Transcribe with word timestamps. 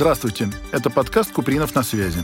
Здравствуйте. 0.00 0.48
Это 0.72 0.88
подкаст 0.88 1.30
«Купринов 1.30 1.74
на 1.74 1.82
связи». 1.82 2.20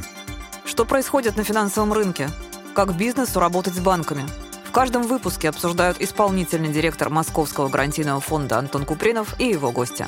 Что 0.64 0.86
происходит 0.86 1.36
на 1.36 1.44
финансовом 1.44 1.92
рынке? 1.92 2.30
Как 2.74 2.96
бизнесу 2.96 3.38
работать 3.38 3.74
с 3.74 3.80
банками? 3.80 4.22
В 4.64 4.72
каждом 4.72 5.02
выпуске 5.02 5.50
обсуждают 5.50 6.00
исполнительный 6.00 6.72
директор 6.72 7.10
Московского 7.10 7.68
гарантийного 7.68 8.22
фонда 8.22 8.56
Антон 8.56 8.86
Купринов 8.86 9.38
и 9.38 9.48
его 9.48 9.72
гостя. 9.72 10.06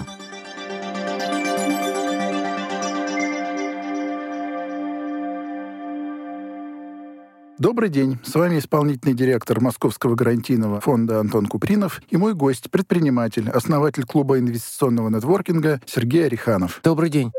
Добрый 7.58 7.90
день. 7.90 8.18
С 8.24 8.34
вами 8.34 8.60
исполнительный 8.60 9.14
директор 9.14 9.60
Московского 9.60 10.14
гарантийного 10.14 10.80
фонда 10.80 11.20
Антон 11.20 11.44
Купринов 11.44 12.00
и 12.08 12.16
мой 12.16 12.32
гость, 12.32 12.70
предприниматель, 12.70 13.50
основатель 13.50 14.06
клуба 14.06 14.38
инвестиционного 14.38 15.10
нетворкинга 15.10 15.82
Сергей 15.84 16.24
Ореханов. 16.24 16.80
Добрый 16.82 17.10
день. 17.10 17.30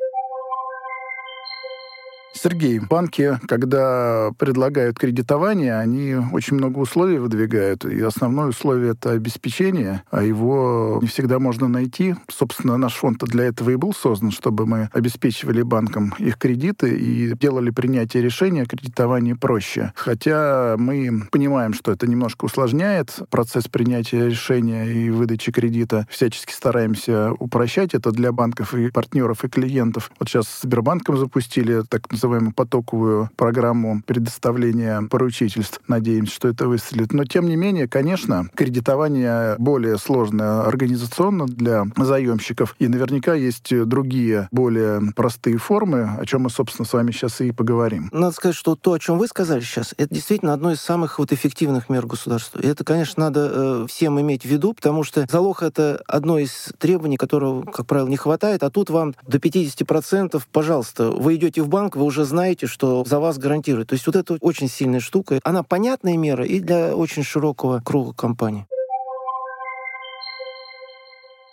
Сергей, 2.42 2.80
банки, 2.80 3.38
когда 3.50 4.32
предлагают 4.38 4.98
кредитование, 4.98 5.78
они 5.78 6.16
очень 6.32 6.56
много 6.56 6.80
условий 6.80 7.18
выдвигают. 7.18 7.84
И 7.84 8.00
основное 8.00 8.48
условие— 8.48 8.92
это 8.94 9.12
обеспечение, 9.12 10.04
а 10.10 10.24
его 10.24 11.00
не 11.02 11.08
всегда 11.08 11.38
можно 11.40 11.68
найти. 11.68 12.16
Собственно, 12.30 12.78
наш 12.78 12.94
фонд 12.94 13.20
для 13.26 13.46
этого 13.46 13.72
и 13.72 13.76
был 13.76 13.94
создан, 13.94 14.32
чтобы 14.32 14.66
мы 14.66 14.90
обеспечивали 14.94 15.64
банкам 15.64 16.14
их 16.18 16.38
кредиты 16.38 16.98
и 16.98 17.34
делали 17.34 17.72
принятие 17.72 18.24
решения 18.24 18.62
о 18.62 18.66
кредитовании 18.66 19.34
проще. 19.34 19.92
Хотя 19.96 20.76
мы 20.78 21.28
понимаем, 21.32 21.74
что 21.74 21.92
это 21.92 22.08
немножко 22.08 22.46
усложняет 22.46 23.20
процесс 23.30 23.68
принятия 23.68 24.28
решения 24.28 24.86
и 24.86 25.10
выдачи 25.10 25.52
кредита. 25.52 26.08
Всячески 26.10 26.54
стараемся 26.54 27.34
упрощать 27.34 27.94
это 27.94 28.12
для 28.12 28.32
банков 28.32 28.74
и 28.74 28.90
партнеров, 28.92 29.44
и 29.44 29.50
клиентов. 29.50 30.10
Вот 30.20 30.30
сейчас 30.30 30.48
с 30.48 30.62
Сбербанком 30.62 31.18
запустили 31.18 31.82
так 31.90 32.10
называемый 32.10 32.29
называемую 32.30 32.54
потоковую 32.54 33.30
программу 33.36 34.02
предоставления 34.06 35.02
поручительств. 35.10 35.82
Надеемся, 35.88 36.34
что 36.34 36.48
это 36.48 36.68
выстрелит. 36.68 37.12
Но, 37.12 37.26
тем 37.26 37.48
не 37.48 37.56
менее, 37.56 37.88
конечно, 37.88 38.48
кредитование 38.56 39.56
более 39.58 39.98
сложное 39.98 40.62
организационно 40.62 41.46
для 41.46 41.86
заемщиков. 41.98 42.76
И 42.80 42.88
наверняка 42.88 43.34
есть 43.34 43.74
другие, 43.86 44.48
более 44.52 45.02
простые 45.16 45.58
формы, 45.58 46.12
о 46.20 46.26
чем 46.26 46.44
мы, 46.44 46.50
собственно, 46.50 46.86
с 46.86 46.94
вами 46.94 47.12
сейчас 47.12 47.42
и 47.42 47.52
поговорим. 47.52 48.10
Надо 48.12 48.34
сказать, 48.34 48.56
что 48.56 48.76
то, 48.76 48.94
о 48.94 49.00
чем 49.00 49.18
вы 49.18 49.28
сказали 49.28 49.62
сейчас, 49.62 49.94
это 49.98 50.14
действительно 50.14 50.54
одно 50.54 50.72
из 50.72 50.82
самых 50.82 51.20
вот 51.20 51.32
эффективных 51.32 51.90
мер 51.90 52.06
государства. 52.06 52.60
И 52.60 52.68
это, 52.68 52.84
конечно, 52.84 53.26
надо 53.26 53.52
э, 53.52 53.86
всем 53.88 54.20
иметь 54.22 54.44
в 54.44 54.46
виду, 54.46 54.74
потому 54.74 55.04
что 55.04 55.26
залог— 55.30 55.64
это 55.64 56.02
одно 56.08 56.38
из 56.38 56.70
требований, 56.78 57.18
которого, 57.18 57.64
как 57.64 57.86
правило, 57.86 58.08
не 58.08 58.18
хватает, 58.18 58.64
а 58.64 58.70
тут 58.70 58.90
вам 58.90 59.16
до 59.28 59.38
50%, 59.38 60.42
пожалуйста, 60.52 61.10
вы 61.12 61.36
идете 61.36 61.62
в 61.62 61.70
банк, 61.70 61.96
вы 61.96 62.06
уже 62.06 62.19
знаете, 62.26 62.68
что 62.68 63.04
за 63.06 63.20
вас 63.20 63.38
гарантируют. 63.38 63.90
То 63.90 63.94
есть 63.94 64.06
вот 64.08 64.16
это 64.16 64.38
очень 64.42 64.70
сильная 64.70 65.00
штука. 65.00 65.40
Она 65.44 65.64
понятная 65.64 66.18
мера 66.18 66.46
и 66.46 66.60
для 66.60 66.96
очень 66.96 67.24
широкого 67.24 67.82
круга 67.84 68.14
компаний. 68.14 68.66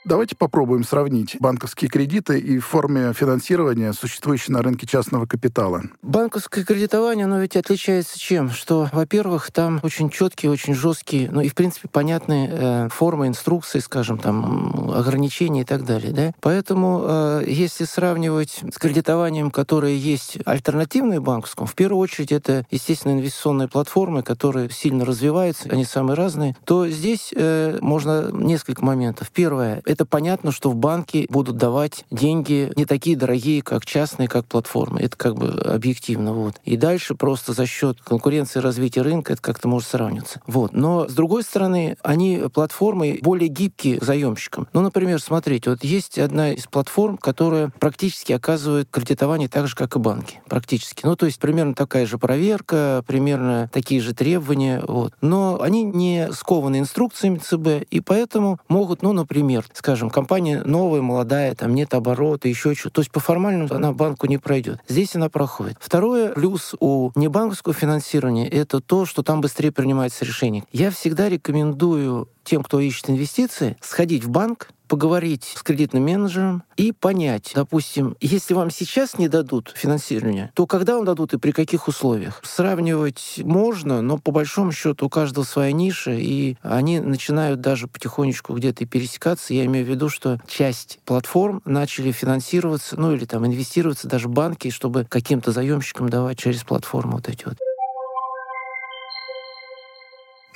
Давайте 0.07 0.37
попробуем 0.37 0.85
сравнить 0.85 1.37
банковские 1.41 1.91
кредиты 1.91 2.39
и 2.39 2.61
формы 2.61 3.13
финансирования, 3.13 3.93
существующие 3.93 4.55
на 4.55 4.63
рынке 4.63 4.87
частного 4.87 5.27
капитала. 5.27 5.83
Банковское 6.01 6.65
кредитование, 6.65 7.25
оно 7.25 7.41
ведь 7.41 7.57
отличается 7.57 8.17
чем? 8.17 8.53
Что, 8.53 8.89
во-первых, 8.93 9.51
там 9.51 9.81
очень 9.83 10.09
четкие, 10.09 10.53
очень 10.53 10.75
жесткие, 10.75 11.29
ну 11.33 11.41
и, 11.41 11.49
в 11.49 11.57
принципе, 11.57 11.89
понятные 11.89 12.49
э, 12.49 12.89
формы 12.89 13.27
инструкции, 13.27 13.81
скажем, 13.81 14.19
там, 14.19 14.93
ограничения 14.93 15.63
и 15.63 15.65
так 15.65 15.85
далее. 15.85 16.13
Да? 16.13 16.33
Поэтому, 16.41 17.03
э, 17.05 17.45
если 17.49 17.83
сравнивать 17.83 18.61
с 18.73 18.79
кредитованием, 18.79 19.51
которое 19.51 19.97
есть 19.97 20.39
альтернативное 20.45 21.21
банковскому, 21.21 21.67
в 21.67 21.75
первую 21.75 21.99
очередь 21.99 22.31
это, 22.31 22.65
естественно, 22.71 23.11
инвестиционные 23.11 23.67
платформы, 23.67 24.23
которые 24.23 24.71
сильно 24.71 25.05
развиваются, 25.05 25.69
они 25.69 25.85
самые 25.85 26.15
разные, 26.15 26.55
то 26.65 26.87
здесь 26.87 27.35
э, 27.35 27.79
можно 27.81 28.31
несколько 28.31 28.85
моментов. 28.85 29.33
Первое— 29.33 29.83
это 29.97 30.05
понятно, 30.05 30.53
что 30.53 30.71
в 30.71 30.77
банке 30.77 31.27
будут 31.31 31.57
давать 31.57 32.05
деньги 32.11 32.71
не 32.77 32.85
такие 32.85 33.17
дорогие, 33.17 33.63
как 33.63 33.87
частные, 33.87 34.29
как 34.29 34.45
платформы. 34.45 35.01
Это 35.01 35.17
как 35.17 35.37
бы 35.37 35.49
объективно. 35.49 36.35
Вот. 36.35 36.57
И 36.65 36.77
дальше 36.77 37.15
просто 37.15 37.55
за 37.55 37.65
счет 37.65 38.03
конкуренции 38.03 38.61
развития 38.61 39.01
рынка 39.01 39.33
это 39.33 39.41
как-то 39.41 39.69
может 39.69 39.89
сравниваться. 39.89 40.43
Вот. 40.47 40.75
Но, 40.75 41.09
с 41.09 41.15
другой 41.15 41.45
стороны, 41.45 41.97
они, 42.03 42.43
платформы, 42.53 43.19
более 43.23 43.49
гибкие 43.49 43.99
к 43.99 44.05
заемщикам. 44.05 44.69
Ну, 44.75 44.83
например, 44.83 45.19
смотрите, 45.19 45.71
вот 45.71 45.83
есть 45.83 46.19
одна 46.19 46.53
из 46.53 46.67
платформ, 46.67 47.17
которая 47.17 47.73
практически 47.79 48.33
оказывает 48.33 48.89
кредитование 48.91 49.49
так 49.49 49.67
же, 49.69 49.75
как 49.75 49.97
и 49.97 49.99
банки. 49.99 50.43
Практически. 50.47 51.07
Ну, 51.07 51.17
то 51.17 51.25
есть 51.25 51.39
примерно 51.39 51.75
такая 51.75 52.05
же 52.05 52.19
проверка, 52.19 53.03
примерно 53.07 53.71
такие 53.73 54.03
же 54.03 54.13
требования. 54.13 54.83
Вот. 54.87 55.15
Но 55.23 55.59
они 55.63 55.85
не 55.85 56.31
скованы 56.33 56.81
инструкциями 56.81 57.39
ЦБ, 57.39 57.89
и 57.91 58.01
поэтому 58.01 58.59
могут, 58.69 59.01
ну, 59.01 59.15
например, 59.15 59.65
скажем, 59.87 60.11
компания 60.11 60.63
новая, 60.65 61.01
молодая, 61.01 61.55
там 61.55 61.73
нет 61.73 61.95
оборота, 61.95 62.49
еще 62.49 62.75
что-то. 62.75 62.97
То 62.97 63.01
есть 63.03 63.13
по 63.13 63.21
формальному 63.21 63.73
она 63.73 63.93
банку 63.93 64.27
не 64.27 64.37
пройдет. 64.37 64.81
Здесь 64.89 65.15
она 65.15 65.29
проходит. 65.29 65.77
Второе, 65.79 66.33
плюс 66.33 66.75
у 66.81 67.13
небанковского 67.15 67.73
финансирования, 67.73 68.49
это 68.49 68.81
то, 68.81 69.07
что 69.07 69.23
там 69.23 69.41
быстрее 69.41 69.71
принимается 69.71 70.25
решение. 70.25 70.65
Я 70.73 70.91
всегда 70.91 71.29
рекомендую 71.29 72.29
тем, 72.47 72.63
кто 72.63 72.81
ищет 72.81 73.11
инвестиции, 73.11 73.77
сходить 73.83 74.25
в 74.25 74.31
банк, 74.31 74.69
поговорить 74.89 75.55
с 75.57 75.63
кредитным 75.63 76.05
менеджером 76.05 76.63
и 76.77 76.93
понять, 76.93 77.53
допустим, 77.55 78.17
если 78.21 78.55
вам 78.55 78.71
сейчас 78.71 79.19
не 79.19 79.29
дадут 79.29 79.73
финансирование, 79.77 80.53
то 80.55 80.67
когда 80.67 80.97
вам 80.97 81.05
дадут 81.05 81.35
и 81.35 81.39
при 81.39 81.51
каких 81.51 81.89
условиях? 81.89 82.41
Сравнивать 82.45 83.41
можно, 83.43 84.01
но 84.01 84.19
по 84.19 84.31
большому 84.31 84.73
счету 84.73 85.07
у 85.07 85.09
каждого 85.09 85.45
своя 85.45 85.73
ниша, 85.73 86.13
и 86.13 86.57
они 86.63 87.01
начинают 87.01 87.61
даже 87.61 87.89
потихонечку 87.89 88.55
где-то 88.55 88.87
пересекаться. 88.87 89.55
Я 89.55 89.65
имею 89.67 89.85
в 89.85 89.89
виду, 89.89 90.09
что 90.09 90.41
часть 90.47 91.01
платформ 91.05 91.63
начали 91.65 92.13
финансироваться, 92.13 92.97
ну 92.97 93.13
или 93.13 93.25
там 93.25 93.45
инвестироваться 93.47 94.09
даже 94.09 94.29
банки, 94.29 94.71
чтобы 94.71 95.05
каким-то 95.05 95.53
заемщикам 95.53 96.09
давать 96.09 96.39
через 96.39 96.63
платформу 96.63 97.17
вот 97.17 97.29
эти 97.29 97.45
вот. 97.45 97.57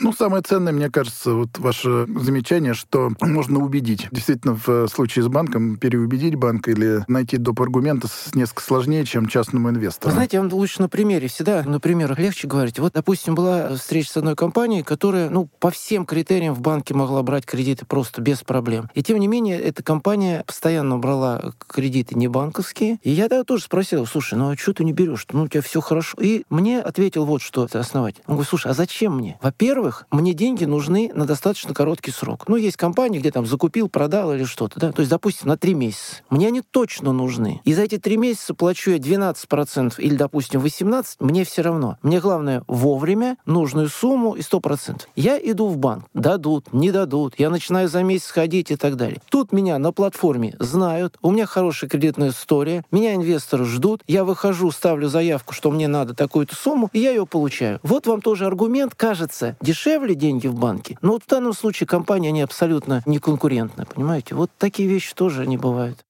Ну, 0.00 0.12
самое 0.12 0.42
ценное, 0.42 0.72
мне 0.72 0.90
кажется, 0.90 1.34
вот 1.34 1.58
ваше 1.58 2.06
замечание, 2.08 2.74
что 2.74 3.12
можно 3.20 3.60
убедить. 3.60 4.08
Действительно, 4.10 4.58
в 4.64 4.88
случае 4.88 5.24
с 5.24 5.28
банком 5.28 5.76
переубедить 5.76 6.34
банк 6.34 6.68
или 6.68 7.04
найти 7.06 7.36
доп. 7.36 7.60
аргумента 7.60 8.08
несколько 8.34 8.62
сложнее, 8.62 9.04
чем 9.04 9.28
частному 9.28 9.68
инвестору. 9.70 10.10
Вы 10.10 10.14
знаете, 10.14 10.40
вам 10.40 10.52
лучше 10.52 10.80
на 10.80 10.88
примере 10.88 11.28
всегда, 11.28 11.62
на 11.62 11.80
примерах 11.80 12.18
легче 12.18 12.48
говорить. 12.48 12.78
Вот, 12.78 12.94
допустим, 12.94 13.34
была 13.34 13.74
встреча 13.76 14.12
с 14.12 14.16
одной 14.16 14.34
компанией, 14.34 14.82
которая, 14.82 15.28
ну, 15.28 15.48
по 15.58 15.70
всем 15.70 16.06
критериям 16.06 16.54
в 16.54 16.60
банке 16.60 16.94
могла 16.94 17.22
брать 17.22 17.44
кредиты 17.44 17.84
просто 17.84 18.22
без 18.22 18.42
проблем. 18.42 18.88
И 18.94 19.02
тем 19.02 19.18
не 19.18 19.28
менее, 19.28 19.60
эта 19.60 19.82
компания 19.82 20.42
постоянно 20.46 20.98
брала 20.98 21.52
кредиты 21.66 22.14
не 22.14 22.28
банковские. 22.28 22.98
И 23.02 23.10
я 23.10 23.28
тогда 23.28 23.44
тоже 23.44 23.64
спросил, 23.64 24.06
слушай, 24.06 24.38
ну 24.38 24.50
а 24.50 24.56
что 24.56 24.72
ты 24.72 24.84
не 24.84 24.92
берешь? 24.92 25.26
Ну, 25.32 25.42
у 25.42 25.48
тебя 25.48 25.60
все 25.60 25.80
хорошо. 25.80 26.16
И 26.20 26.44
мне 26.48 26.80
ответил 26.80 27.26
вот 27.26 27.42
что 27.42 27.68
основатель. 27.70 28.22
Он 28.26 28.36
говорит, 28.36 28.48
слушай, 28.48 28.70
а 28.70 28.74
зачем 28.74 29.16
мне? 29.16 29.38
Во-первых, 29.42 29.89
во-первых, 29.90 30.06
мне 30.10 30.34
деньги 30.34 30.64
нужны 30.64 31.10
на 31.14 31.26
достаточно 31.26 31.74
короткий 31.74 32.10
срок. 32.10 32.44
Ну, 32.48 32.56
есть 32.56 32.76
компании, 32.76 33.18
где 33.18 33.30
там 33.30 33.46
закупил, 33.46 33.88
продал 33.88 34.32
или 34.32 34.44
что-то, 34.44 34.78
да? 34.78 34.92
То 34.92 35.00
есть, 35.00 35.10
допустим, 35.10 35.48
на 35.48 35.56
три 35.56 35.74
месяца. 35.74 36.22
Мне 36.30 36.48
они 36.48 36.62
точно 36.62 37.12
нужны. 37.12 37.60
И 37.64 37.74
за 37.74 37.82
эти 37.82 37.98
три 37.98 38.16
месяца 38.16 38.54
плачу 38.54 38.92
я 38.92 38.98
12% 38.98 39.94
или, 39.98 40.14
допустим, 40.14 40.60
18%, 40.60 41.16
мне 41.20 41.44
все 41.44 41.62
равно. 41.62 41.98
Мне 42.02 42.20
главное 42.20 42.62
вовремя, 42.66 43.36
нужную 43.46 43.88
сумму 43.88 44.34
и 44.34 44.40
100%. 44.40 45.02
Я 45.16 45.38
иду 45.38 45.66
в 45.66 45.76
банк. 45.76 46.04
Дадут, 46.14 46.72
не 46.72 46.90
дадут. 46.90 47.34
Я 47.38 47.50
начинаю 47.50 47.88
за 47.88 48.02
месяц 48.02 48.30
ходить 48.30 48.70
и 48.70 48.76
так 48.76 48.96
далее. 48.96 49.20
Тут 49.30 49.52
меня 49.52 49.78
на 49.78 49.92
платформе 49.92 50.54
знают, 50.58 51.16
у 51.22 51.30
меня 51.30 51.46
хорошая 51.46 51.90
кредитная 51.90 52.30
история, 52.30 52.84
меня 52.90 53.14
инвесторы 53.14 53.64
ждут, 53.64 54.02
я 54.06 54.24
выхожу, 54.24 54.70
ставлю 54.70 55.08
заявку, 55.08 55.54
что 55.54 55.70
мне 55.70 55.88
надо 55.88 56.14
такую-то 56.14 56.54
сумму, 56.54 56.90
и 56.92 57.00
я 57.00 57.10
ее 57.10 57.26
получаю. 57.26 57.80
Вот 57.82 58.06
вам 58.06 58.20
тоже 58.20 58.46
аргумент, 58.46 58.94
кажется, 58.94 59.56
дешевле 59.60 59.79
дешевле 59.80 60.14
деньги 60.14 60.46
в 60.46 60.54
банке. 60.54 60.98
Но 61.00 61.12
вот 61.12 61.24
в 61.24 61.26
данном 61.26 61.54
случае 61.54 61.86
компания, 61.86 62.28
они 62.28 62.42
абсолютно 62.42 63.02
не 63.06 63.18
конкурентны, 63.18 63.86
понимаете? 63.86 64.34
Вот 64.34 64.50
такие 64.58 64.88
вещи 64.88 65.14
тоже 65.14 65.46
не 65.46 65.56
бывают. 65.56 66.04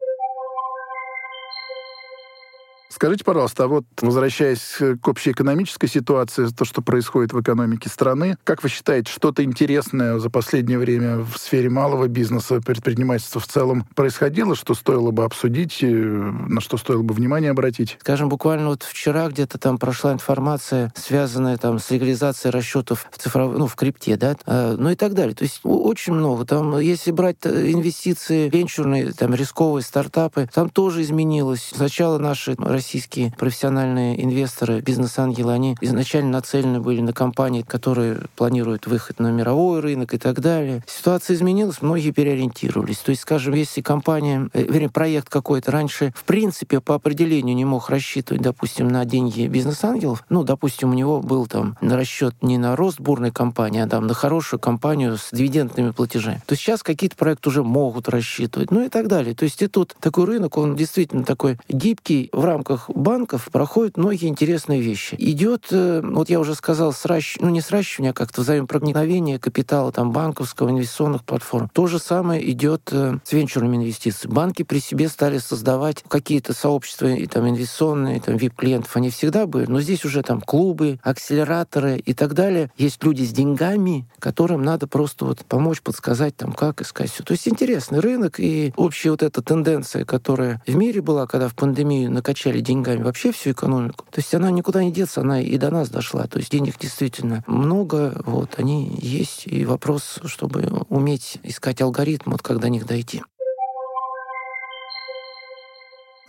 Скажите, 2.91 3.25
пожалуйста, 3.25 3.65
а 3.65 3.67
вот 3.69 3.85
возвращаясь 4.01 4.79
к 5.01 5.09
общей 5.09 5.31
экономической 5.31 5.87
ситуации, 5.87 6.49
то, 6.49 6.65
что 6.65 6.83
происходит 6.83 7.33
в 7.33 7.41
экономике 7.41 7.89
страны, 7.89 8.37
как 8.43 8.65
вы 8.65 8.69
считаете, 8.69 9.11
что-то 9.13 9.45
интересное 9.45 10.19
за 10.19 10.29
последнее 10.29 10.79
время 10.79 11.19
в 11.19 11.37
сфере 11.39 11.71
малого 11.71 12.09
бизнеса, 12.09 12.61
предпринимательства 12.61 13.41
в 13.41 13.47
целом 13.47 13.87
происходило, 13.95 14.57
что 14.57 14.75
стоило 14.75 15.13
бы 15.13 15.25
обсудить, 15.25 15.79
э, 15.83 15.87
на 15.87 16.61
что 16.61 16.77
стоило 16.77 17.03
бы 17.03 17.15
внимание 17.15 17.53
обратить? 17.53 17.97
Скажем, 18.01 18.29
буквально 18.29 18.69
вот 18.69 18.83
вчера 18.83 19.29
где-то 19.29 19.59
там 19.59 19.79
прошла 19.79 20.13
информация, 20.13 20.93
связанная 20.97 21.57
там 21.59 21.79
с 21.79 21.91
легализацией 21.91 22.53
расчетов 22.53 23.07
в 23.13 23.19
цифров... 23.19 23.57
ну, 23.57 23.69
в 23.69 23.77
крипте, 23.77 24.17
да, 24.17 24.37
а, 24.47 24.77
ну 24.77 24.91
и 24.91 24.97
так 24.97 25.15
далее. 25.15 25.35
То 25.35 25.45
есть 25.45 25.61
очень 25.63 26.13
много. 26.13 26.45
Там, 26.45 26.79
если 26.81 27.13
брать 27.13 27.37
э, 27.45 27.71
инвестиции 27.71 28.49
венчурные, 28.49 29.13
там, 29.13 29.33
рисковые 29.33 29.85
стартапы, 29.85 30.49
там 30.53 30.71
тоже 30.71 31.03
изменилось. 31.03 31.71
Сначала 31.73 32.19
наши 32.19 32.57
российские 32.81 33.31
профессиональные 33.37 34.25
инвесторы, 34.25 34.81
бизнес-ангелы, 34.81 35.53
они 35.53 35.77
изначально 35.83 36.31
нацелены 36.31 36.81
были 36.81 37.03
на 37.03 37.13
компании, 37.13 37.61
которые 37.61 38.23
планируют 38.37 38.87
выход 38.87 39.21
на 39.21 39.31
мировой 39.31 39.81
рынок 39.81 40.15
и 40.15 40.19
так 40.19 40.41
далее. 40.41 40.83
Ситуация 40.87 41.37
изменилась, 41.37 41.83
многие 41.83 42.11
переориентировались. 42.11 42.97
То 42.99 43.11
есть, 43.11 43.21
скажем, 43.21 43.53
если 43.53 43.83
компания, 43.83 44.49
э, 44.55 44.63
вернее, 44.63 44.89
проект 44.89 45.29
какой-то 45.29 45.71
раньше, 45.71 46.15
в 46.17 46.25
принципе, 46.25 46.81
по 46.81 46.95
определению 46.95 47.55
не 47.55 47.67
мог 47.67 47.91
рассчитывать, 47.91 48.41
допустим, 48.43 48.89
на 48.89 49.05
деньги 49.05 49.47
бизнес-ангелов, 49.47 50.25
ну, 50.31 50.43
допустим, 50.43 50.91
у 50.91 50.95
него 50.95 51.21
был 51.21 51.47
там 51.47 51.77
расчет 51.83 52.35
не 52.41 52.57
на 52.57 52.77
рост 52.77 52.99
бурной 52.99 53.31
компании, 53.31 53.83
а 53.83 53.89
там 53.89 54.07
на 54.07 54.15
хорошую 54.15 54.59
компанию 54.59 55.19
с 55.19 55.29
дивидендными 55.33 55.91
платежами, 55.91 56.41
то 56.47 56.57
сейчас 56.57 56.83
какие-то 56.83 57.17
проекты 57.17 57.51
уже 57.51 57.63
могут 57.63 58.09
рассчитывать, 58.09 58.71
ну 58.71 58.87
и 58.87 58.89
так 58.89 59.07
далее. 59.07 59.35
То 59.35 59.45
есть 59.45 59.61
и 59.61 59.67
тут 59.67 59.95
такой 60.01 60.25
рынок, 60.25 60.57
он 60.57 60.77
действительно 60.77 61.25
такой 61.25 61.59
гибкий 61.69 62.31
в 62.33 62.45
рамках 62.45 62.70
рамках 62.71 62.91
банков 62.91 63.49
проходят 63.51 63.97
многие 63.97 64.29
интересные 64.29 64.81
вещи. 64.81 65.17
Идет, 65.19 65.67
э, 65.71 66.01
вот 66.05 66.31
я 66.31 66.39
уже 66.39 66.55
сказал, 66.55 66.93
сращ... 66.93 67.37
ну 67.41 67.49
не 67.49 67.61
сращивание, 67.61 68.11
а 68.11 68.15
как-то 68.15 68.43
взаимопроникновение 68.43 69.39
капитала 69.39 69.91
там 69.93 70.13
банковского, 70.13 70.71
инвестиционных 70.71 71.25
платформ. 71.25 71.69
То 71.73 71.87
же 71.87 71.99
самое 71.99 72.49
идет 72.51 72.89
э, 72.93 73.19
с 73.25 73.33
венчурными 73.33 73.77
инвестициями. 73.77 74.35
Банки 74.35 74.63
при 74.63 74.79
себе 74.79 75.09
стали 75.09 75.39
создавать 75.39 76.05
какие-то 76.07 76.53
сообщества 76.53 77.09
и 77.09 77.27
там 77.27 77.49
инвестиционные, 77.49 78.21
там 78.21 78.37
VIP-клиентов, 78.37 78.97
они 78.97 79.11
всегда 79.11 79.47
были, 79.47 79.67
но 79.67 79.81
здесь 79.81 80.05
уже 80.05 80.23
там 80.23 80.41
клубы, 80.41 81.01
акселераторы 81.03 81.99
и 81.99 82.15
так 82.15 82.35
далее. 82.35 82.71
Есть 82.77 83.03
люди 83.03 83.25
с 83.25 83.33
деньгами, 83.33 84.07
которым 84.19 84.63
надо 84.63 84.87
просто 84.87 85.25
вот 85.25 85.45
помочь, 85.45 85.83
подсказать 85.83 86.37
там, 86.37 86.53
как 86.53 86.81
искать 86.83 87.11
все. 87.11 87.25
То 87.25 87.33
есть 87.33 87.49
интересный 87.49 88.01
рынок 88.01 88.39
и 88.39 88.73
общая 88.77 89.11
вот 89.11 89.23
эта 89.23 89.43
тенденция, 89.43 90.05
которая 90.05 90.63
в 90.67 90.75
мире 90.77 91.03
была, 91.03 91.27
когда 91.27 91.49
в 91.49 91.55
пандемию 91.55 92.11
накачали 92.11 92.60
управляли 92.61 92.63
деньгами 92.63 93.03
вообще 93.03 93.33
всю 93.33 93.51
экономику. 93.51 94.05
То 94.11 94.21
есть 94.21 94.35
она 94.35 94.51
никуда 94.51 94.85
не 94.85 94.93
деться, 94.93 95.21
она 95.21 95.41
и 95.41 95.59
до 95.59 95.71
нас 95.71 95.89
дошла. 95.89 96.27
То 96.27 96.39
есть 96.39 96.51
денег 96.51 96.79
действительно 96.79 97.43
много, 97.47 98.23
вот, 98.25 98.59
они 98.59 98.97
есть. 99.01 99.47
И 99.47 99.65
вопрос, 99.65 100.21
чтобы 100.25 100.85
уметь 100.89 101.39
искать 101.43 101.81
алгоритм, 101.83 102.31
вот 102.31 102.43
как 102.43 102.59
до 102.61 102.69
них 102.69 102.87
дойти. 102.87 103.23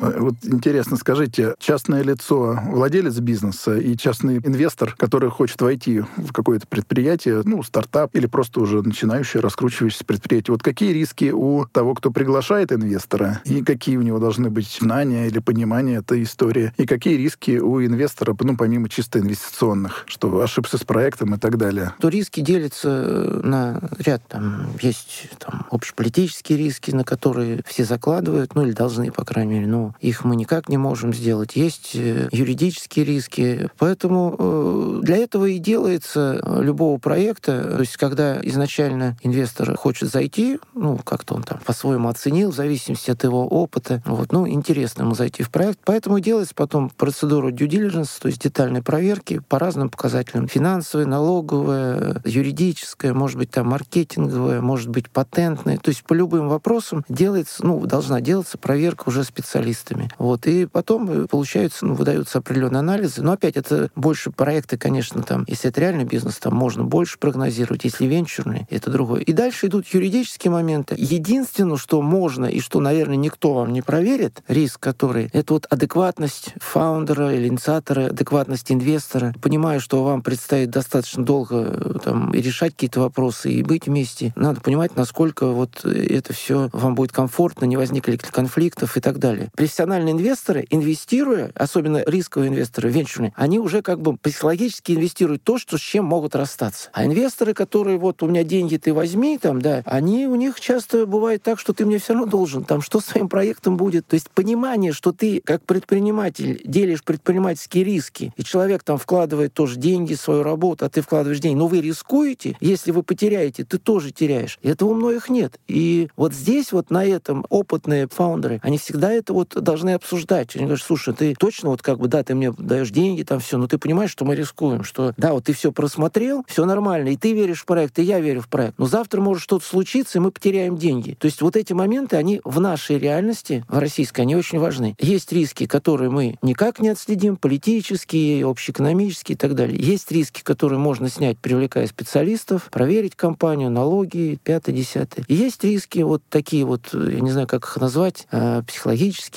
Э, 0.01 0.19
вот 0.19 0.35
интересно, 0.43 0.97
скажите, 0.97 1.55
частное 1.59 2.03
лицо, 2.03 2.59
владелец 2.65 3.19
бизнеса 3.19 3.77
и 3.77 3.95
частный 3.95 4.37
инвестор, 4.37 4.95
который 4.97 5.29
хочет 5.29 5.61
войти 5.61 6.01
в 6.17 6.33
какое-то 6.33 6.67
предприятие, 6.67 7.41
ну, 7.45 7.61
стартап 7.63 8.15
или 8.15 8.25
просто 8.25 8.59
уже 8.59 8.81
начинающее, 8.81 9.41
раскручивающееся 9.41 10.05
предприятие, 10.05 10.53
вот 10.53 10.63
какие 10.63 10.91
риски 10.91 11.31
у 11.31 11.65
того, 11.65 11.93
кто 11.93 12.11
приглашает 12.11 12.71
инвестора, 12.71 13.41
и 13.45 13.63
какие 13.63 13.97
у 13.97 14.01
него 14.01 14.19
должны 14.19 14.49
быть 14.49 14.77
знания 14.79 15.27
или 15.27 15.39
понимание 15.39 15.99
этой 15.99 16.23
истории, 16.23 16.73
и 16.77 16.85
какие 16.85 17.15
риски 17.15 17.59
у 17.59 17.83
инвестора, 17.83 18.35
ну, 18.39 18.57
помимо 18.57 18.89
чисто 18.89 19.19
инвестиционных, 19.19 20.03
что 20.07 20.41
ошибся 20.41 20.77
с 20.77 20.83
проектом 20.83 21.35
и 21.35 21.37
так 21.37 21.57
далее? 21.57 21.93
То 21.99 22.09
риски 22.09 22.39
делятся 22.41 22.89
э, 22.89 23.41
на 23.43 23.81
ряд, 23.99 24.23
там, 24.27 24.67
есть 24.81 25.29
там, 25.39 25.67
общеполитические 25.69 26.57
риски, 26.57 26.91
на 26.91 27.03
которые 27.03 27.61
все 27.65 27.85
закладывают, 27.85 28.55
ну, 28.55 28.63
или 28.63 28.71
должны, 28.71 29.11
по 29.11 29.23
крайней 29.23 29.53
мере, 29.53 29.67
ну, 29.67 29.90
их 29.99 30.23
мы 30.23 30.35
никак 30.35 30.69
не 30.69 30.77
можем 30.77 31.13
сделать. 31.13 31.55
Есть 31.55 31.91
э, 31.95 32.29
юридические 32.31 33.05
риски. 33.05 33.69
Поэтому 33.77 34.35
э, 34.37 34.99
для 35.03 35.17
этого 35.17 35.45
и 35.45 35.57
делается 35.57 36.39
э, 36.41 36.63
любого 36.63 36.97
проекта. 36.97 37.75
То 37.75 37.79
есть, 37.79 37.97
когда 37.97 38.39
изначально 38.41 39.17
инвестор 39.21 39.75
хочет 39.75 40.11
зайти, 40.11 40.59
ну, 40.73 40.97
как-то 40.97 41.35
он 41.35 41.43
там 41.43 41.59
по-своему 41.65 42.09
оценил, 42.09 42.51
в 42.51 42.55
зависимости 42.55 43.11
от 43.11 43.23
его 43.23 43.47
опыта, 43.47 44.01
вот, 44.05 44.31
ну, 44.31 44.47
интересно 44.47 45.03
ему 45.03 45.15
зайти 45.15 45.43
в 45.43 45.49
проект. 45.49 45.79
Поэтому 45.83 46.19
делается 46.19 46.55
потом 46.55 46.89
процедура 46.89 47.51
due 47.51 47.67
diligence, 47.67 48.09
то 48.19 48.27
есть 48.27 48.41
детальной 48.41 48.81
проверки 48.81 49.41
по 49.49 49.59
разным 49.59 49.89
показателям. 49.89 50.47
Финансовая, 50.47 51.05
налоговая, 51.05 52.21
юридическая, 52.25 53.13
может 53.13 53.37
быть, 53.37 53.51
там 53.51 53.67
маркетинговая, 53.67 54.61
может 54.61 54.89
быть, 54.89 55.09
патентная. 55.09 55.77
То 55.77 55.89
есть 55.89 56.03
по 56.03 56.13
любым 56.13 56.49
вопросам 56.49 57.03
делается, 57.09 57.65
ну, 57.65 57.85
должна 57.85 58.21
делаться 58.21 58.57
проверка 58.57 59.09
уже 59.09 59.23
специалистами 59.23 59.80
специалистами. 59.81 60.09
Вот. 60.17 60.47
И 60.47 60.65
потом, 60.65 61.09
э, 61.09 61.27
получается, 61.27 61.85
ну, 61.85 61.93
выдаются 61.93 62.39
определенные 62.39 62.79
анализы. 62.79 63.21
Но 63.21 63.33
опять, 63.33 63.57
это 63.57 63.89
больше 63.95 64.31
проекты, 64.31 64.77
конечно, 64.77 65.21
там, 65.23 65.45
если 65.47 65.69
это 65.69 65.81
реальный 65.81 66.05
бизнес, 66.05 66.37
там 66.37 66.55
можно 66.55 66.83
больше 66.83 67.17
прогнозировать. 67.19 67.83
Если 67.83 68.05
венчурный, 68.05 68.67
это 68.69 68.89
другое. 68.91 69.21
И 69.21 69.33
дальше 69.33 69.67
идут 69.67 69.87
юридические 69.87 70.51
моменты. 70.51 70.95
Единственное, 70.97 71.77
что 71.77 72.01
можно 72.01 72.45
и 72.45 72.59
что, 72.59 72.79
наверное, 72.79 73.17
никто 73.17 73.53
вам 73.53 73.73
не 73.73 73.81
проверит, 73.81 74.43
риск 74.47 74.79
который, 74.79 75.29
это 75.33 75.53
вот 75.53 75.67
адекватность 75.69 76.53
фаундера 76.59 77.33
или 77.33 77.47
инициатора, 77.47 78.07
адекватность 78.07 78.71
инвестора. 78.71 79.33
Понимаю, 79.41 79.79
что 79.79 80.03
вам 80.03 80.21
предстоит 80.21 80.69
достаточно 80.69 81.23
долго 81.23 81.55
э, 81.55 81.99
там, 82.03 82.33
решать 82.33 82.73
какие-то 82.73 83.01
вопросы 83.01 83.51
и 83.51 83.63
быть 83.63 83.87
вместе. 83.87 84.33
Надо 84.35 84.61
понимать, 84.61 84.95
насколько 84.95 85.47
вот 85.47 85.83
это 85.85 86.33
все 86.33 86.69
вам 86.73 86.95
будет 86.95 87.11
комфортно, 87.11 87.65
не 87.65 87.77
возникли 87.77 88.17
конфликтов 88.17 88.97
и 88.97 89.01
так 89.01 89.19
далее. 89.19 89.49
При 89.55 89.67
профессиональные 89.71 90.11
инвесторы, 90.11 90.67
инвестируя, 90.69 91.49
особенно 91.55 92.03
рисковые 92.05 92.49
инвесторы, 92.49 92.89
венчурные, 92.89 93.31
они 93.37 93.57
уже 93.57 93.81
как 93.81 94.01
бы 94.01 94.17
психологически 94.17 94.91
инвестируют 94.91 95.43
то, 95.43 95.57
что 95.57 95.77
с 95.77 95.81
чем 95.81 96.03
могут 96.03 96.35
расстаться. 96.35 96.89
А 96.91 97.05
инвесторы, 97.05 97.53
которые 97.53 97.97
вот 97.97 98.21
у 98.21 98.27
меня 98.27 98.43
деньги 98.43 98.75
ты 98.75 98.93
возьми, 98.93 99.37
там, 99.37 99.61
да, 99.61 99.81
они 99.85 100.27
у 100.27 100.35
них 100.35 100.59
часто 100.59 101.05
бывает 101.05 101.41
так, 101.41 101.57
что 101.57 101.71
ты 101.71 101.85
мне 101.85 101.99
все 101.99 102.13
равно 102.13 102.27
должен, 102.27 102.65
там, 102.65 102.81
что 102.81 102.99
с 102.99 103.05
твоим 103.05 103.29
проектом 103.29 103.77
будет. 103.77 104.05
То 104.07 104.15
есть 104.15 104.29
понимание, 104.31 104.91
что 104.91 105.13
ты 105.13 105.39
как 105.39 105.63
предприниматель 105.63 106.61
делишь 106.65 107.01
предпринимательские 107.05 107.85
риски, 107.85 108.33
и 108.35 108.43
человек 108.43 108.83
там 108.83 108.97
вкладывает 108.97 109.53
тоже 109.53 109.77
деньги, 109.77 110.15
свою 110.15 110.43
работу, 110.43 110.83
а 110.83 110.89
ты 110.89 111.01
вкладываешь 111.01 111.39
деньги, 111.39 111.57
но 111.57 111.67
вы 111.67 111.79
рискуете, 111.79 112.57
если 112.59 112.91
вы 112.91 113.03
потеряете, 113.03 113.63
ты 113.63 113.77
тоже 113.77 114.11
теряешь. 114.11 114.59
И 114.61 114.67
этого 114.67 114.89
у 114.89 114.95
многих 114.95 115.29
нет. 115.29 115.57
И 115.69 116.09
вот 116.17 116.33
здесь 116.33 116.73
вот 116.73 116.89
на 116.89 117.05
этом 117.05 117.45
опытные 117.47 118.09
фаундеры, 118.09 118.59
они 118.63 118.77
всегда 118.77 119.13
это 119.13 119.31
вот 119.31 119.50
должны 119.55 119.91
обсуждать. 119.93 120.55
Они 120.55 120.65
говорят, 120.65 120.83
слушай, 120.85 121.13
ты 121.13 121.35
точно 121.35 121.69
вот 121.69 121.81
как 121.81 121.99
бы, 121.99 122.07
да, 122.07 122.23
ты 122.23 122.35
мне 122.35 122.51
даешь 122.57 122.89
деньги, 122.89 123.23
там 123.23 123.39
все, 123.39 123.57
но 123.57 123.67
ты 123.67 123.77
понимаешь, 123.77 124.11
что 124.11 124.25
мы 124.25 124.35
рискуем, 124.35 124.83
что 124.83 125.13
да, 125.17 125.33
вот 125.33 125.45
ты 125.45 125.53
все 125.53 125.71
просмотрел, 125.71 126.43
все 126.47 126.65
нормально, 126.65 127.09
и 127.09 127.17
ты 127.17 127.33
веришь 127.33 127.61
в 127.61 127.65
проект, 127.65 127.99
и 127.99 128.03
я 128.03 128.19
верю 128.19 128.41
в 128.41 128.47
проект. 128.47 128.77
Но 128.77 128.85
завтра 128.85 129.21
может 129.21 129.43
что-то 129.43 129.65
случиться, 129.65 130.17
и 130.17 130.21
мы 130.21 130.31
потеряем 130.31 130.77
деньги. 130.77 131.15
То 131.19 131.25
есть 131.25 131.41
вот 131.41 131.55
эти 131.55 131.73
моменты, 131.73 132.15
они 132.15 132.41
в 132.43 132.59
нашей 132.59 132.97
реальности, 132.97 133.65
в 133.67 133.77
российской, 133.77 134.21
они 134.21 134.35
очень 134.35 134.59
важны. 134.59 134.95
Есть 134.99 135.31
риски, 135.31 135.65
которые 135.65 136.09
мы 136.09 136.37
никак 136.41 136.79
не 136.79 136.89
отследим, 136.89 137.37
политические, 137.37 138.45
общеэкономические 138.45 139.35
и 139.35 139.37
так 139.37 139.55
далее. 139.55 139.77
Есть 139.81 140.11
риски, 140.11 140.41
которые 140.41 140.79
можно 140.79 141.09
снять, 141.09 141.37
привлекая 141.37 141.87
специалистов, 141.87 142.69
проверить 142.71 143.15
компанию, 143.15 143.69
налоги, 143.69 144.39
пятое, 144.43 144.75
десятое. 144.75 145.25
есть 145.27 145.63
риски 145.63 145.99
вот 145.99 146.21
такие 146.29 146.65
вот, 146.65 146.89
я 146.93 147.19
не 147.19 147.31
знаю, 147.31 147.47
как 147.47 147.63
их 147.63 147.77
назвать, 147.77 148.27
э, 148.31 148.63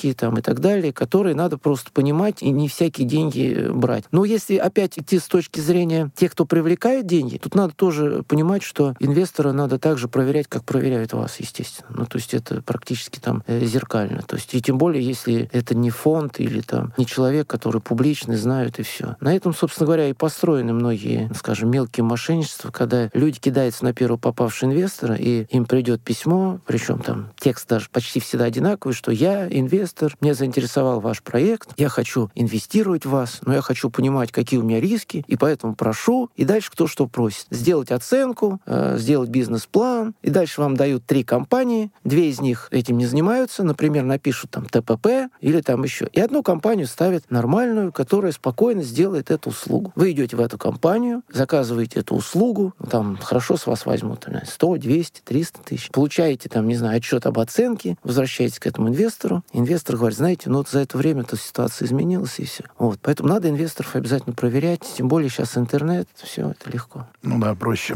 психологические, 0.05 0.13
там 0.13 0.37
и 0.37 0.41
так 0.41 0.59
далее, 0.59 0.93
которые 0.93 1.35
надо 1.35 1.57
просто 1.57 1.91
понимать 1.91 2.41
и 2.43 2.49
не 2.49 2.67
всякие 2.67 3.07
деньги 3.07 3.69
брать. 3.71 4.05
Но 4.11 4.25
если 4.25 4.57
опять 4.57 4.97
идти 4.99 5.19
с 5.19 5.27
точки 5.27 5.59
зрения 5.59 6.11
тех, 6.15 6.31
кто 6.31 6.45
привлекает 6.45 7.05
деньги, 7.05 7.37
тут 7.37 7.55
надо 7.55 7.73
тоже 7.73 8.23
понимать, 8.27 8.63
что 8.63 8.93
инвестора 8.99 9.51
надо 9.51 9.79
также 9.79 10.07
проверять, 10.07 10.47
как 10.47 10.63
проверяют 10.63 11.13
вас, 11.13 11.39
естественно. 11.39 11.89
Ну, 11.89 12.05
то 12.05 12.17
есть 12.17 12.33
это 12.33 12.61
практически 12.61 13.19
там 13.19 13.43
э, 13.47 13.65
зеркально. 13.65 14.21
То 14.21 14.35
есть 14.35 14.53
и 14.53 14.61
тем 14.61 14.77
более, 14.77 15.03
если 15.03 15.49
это 15.51 15.75
не 15.75 15.89
фонд 15.89 16.39
или 16.39 16.61
там 16.61 16.93
не 16.97 17.05
человек, 17.05 17.47
который 17.47 17.81
публичный, 17.81 18.35
знают 18.35 18.79
и 18.79 18.83
все. 18.83 19.15
На 19.21 19.35
этом, 19.35 19.53
собственно 19.53 19.85
говоря, 19.85 20.09
и 20.09 20.13
построены 20.13 20.73
многие, 20.73 21.29
скажем, 21.35 21.69
мелкие 21.69 22.03
мошенничества, 22.03 22.71
когда 22.71 23.09
люди 23.13 23.39
кидаются 23.39 23.83
на 23.83 23.93
первого 23.93 24.17
попавшего 24.17 24.69
инвестора, 24.69 25.15
и 25.15 25.45
им 25.49 25.65
придет 25.65 26.01
письмо, 26.01 26.59
причем 26.65 26.99
там 26.99 27.29
текст 27.39 27.67
даже 27.69 27.89
почти 27.91 28.19
всегда 28.19 28.45
одинаковый, 28.45 28.93
что 28.93 29.11
я 29.11 29.47
инвестор, 29.47 29.94
инвестор, 29.95 30.17
меня 30.21 30.33
заинтересовал 30.33 30.99
ваш 30.99 31.21
проект, 31.21 31.69
я 31.77 31.89
хочу 31.89 32.29
инвестировать 32.35 33.05
в 33.05 33.09
вас, 33.09 33.39
но 33.45 33.53
я 33.53 33.61
хочу 33.61 33.89
понимать, 33.89 34.31
какие 34.31 34.59
у 34.59 34.63
меня 34.63 34.79
риски, 34.79 35.23
и 35.27 35.37
поэтому 35.37 35.75
прошу, 35.75 36.29
и 36.35 36.43
дальше 36.43 36.71
кто 36.71 36.87
что 36.87 37.07
просит. 37.07 37.47
Сделать 37.49 37.91
оценку, 37.91 38.59
э, 38.65 38.97
сделать 38.97 39.29
бизнес-план, 39.29 40.13
и 40.21 40.29
дальше 40.29 40.61
вам 40.61 40.75
дают 40.75 41.05
три 41.05 41.23
компании, 41.23 41.91
две 42.03 42.29
из 42.29 42.41
них 42.41 42.67
этим 42.71 42.97
не 42.97 43.05
занимаются, 43.05 43.63
например, 43.63 44.03
напишут 44.03 44.51
там 44.51 44.65
ТПП 44.65 45.29
или 45.39 45.61
там 45.61 45.83
еще, 45.83 46.07
и 46.11 46.19
одну 46.19 46.43
компанию 46.43 46.87
ставят 46.87 47.29
нормальную, 47.29 47.91
которая 47.91 48.31
спокойно 48.31 48.83
сделает 48.83 49.31
эту 49.31 49.49
услугу. 49.49 49.93
Вы 49.95 50.11
идете 50.11 50.35
в 50.35 50.41
эту 50.41 50.57
компанию, 50.57 51.21
заказываете 51.31 52.01
эту 52.01 52.15
услугу, 52.15 52.73
там 52.89 53.17
хорошо 53.17 53.57
с 53.57 53.67
вас 53.67 53.85
возьмут 53.85 54.21
там, 54.21 54.35
100, 54.45 54.77
200, 54.77 55.21
300 55.23 55.59
тысяч, 55.63 55.91
получаете 55.91 56.49
там, 56.49 56.67
не 56.67 56.75
знаю, 56.75 56.97
отчет 56.97 57.25
об 57.25 57.39
оценке, 57.39 57.97
возвращаетесь 58.03 58.59
к 58.59 58.67
этому 58.67 58.89
инвестору, 58.89 59.43
инвестор 59.53 59.84
говорит, 59.93 60.17
знаете, 60.17 60.49
ну 60.49 60.57
вот 60.57 60.69
за 60.69 60.79
это 60.79 60.97
время 60.97 61.21
эта 61.21 61.37
ситуация 61.37 61.85
изменилась, 61.85 62.39
и 62.39 62.45
все. 62.45 62.63
Вот. 62.77 62.99
Поэтому 63.01 63.29
надо 63.29 63.49
инвесторов 63.49 63.95
обязательно 63.95 64.35
проверять, 64.35 64.81
тем 64.81 65.07
более 65.07 65.29
сейчас 65.29 65.57
интернет, 65.57 66.07
все 66.15 66.51
это 66.51 66.69
легко. 66.69 67.07
Ну 67.21 67.39
да, 67.39 67.55
проще. 67.55 67.95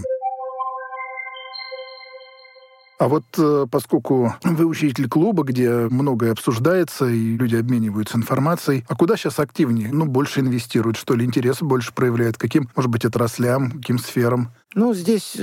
А 3.00 3.08
вот 3.08 3.24
э, 3.38 3.66
поскольку 3.72 4.36
вы 4.44 4.66
учитель 4.66 5.08
клуба, 5.08 5.44
где 5.44 5.72
многое 5.72 6.34
обсуждается 6.34 7.06
и 7.06 7.38
люди 7.38 7.56
обмениваются 7.56 8.18
информацией, 8.18 8.84
а 8.90 8.96
куда 8.96 9.16
сейчас 9.16 9.40
активнее? 9.40 9.90
Ну, 9.90 10.06
больше 10.06 10.42
инвестируют, 10.42 10.98
что 10.98 11.16
ли, 11.16 11.24
интерес 11.24 11.62
больше 11.62 11.94
проявляют? 11.94 12.38
Каким, 12.38 12.70
может 12.76 12.92
быть, 12.92 13.06
отраслям, 13.06 13.72
каким 13.72 14.00
сферам? 14.00 14.52
Ну, 14.76 14.94
здесь... 14.94 15.38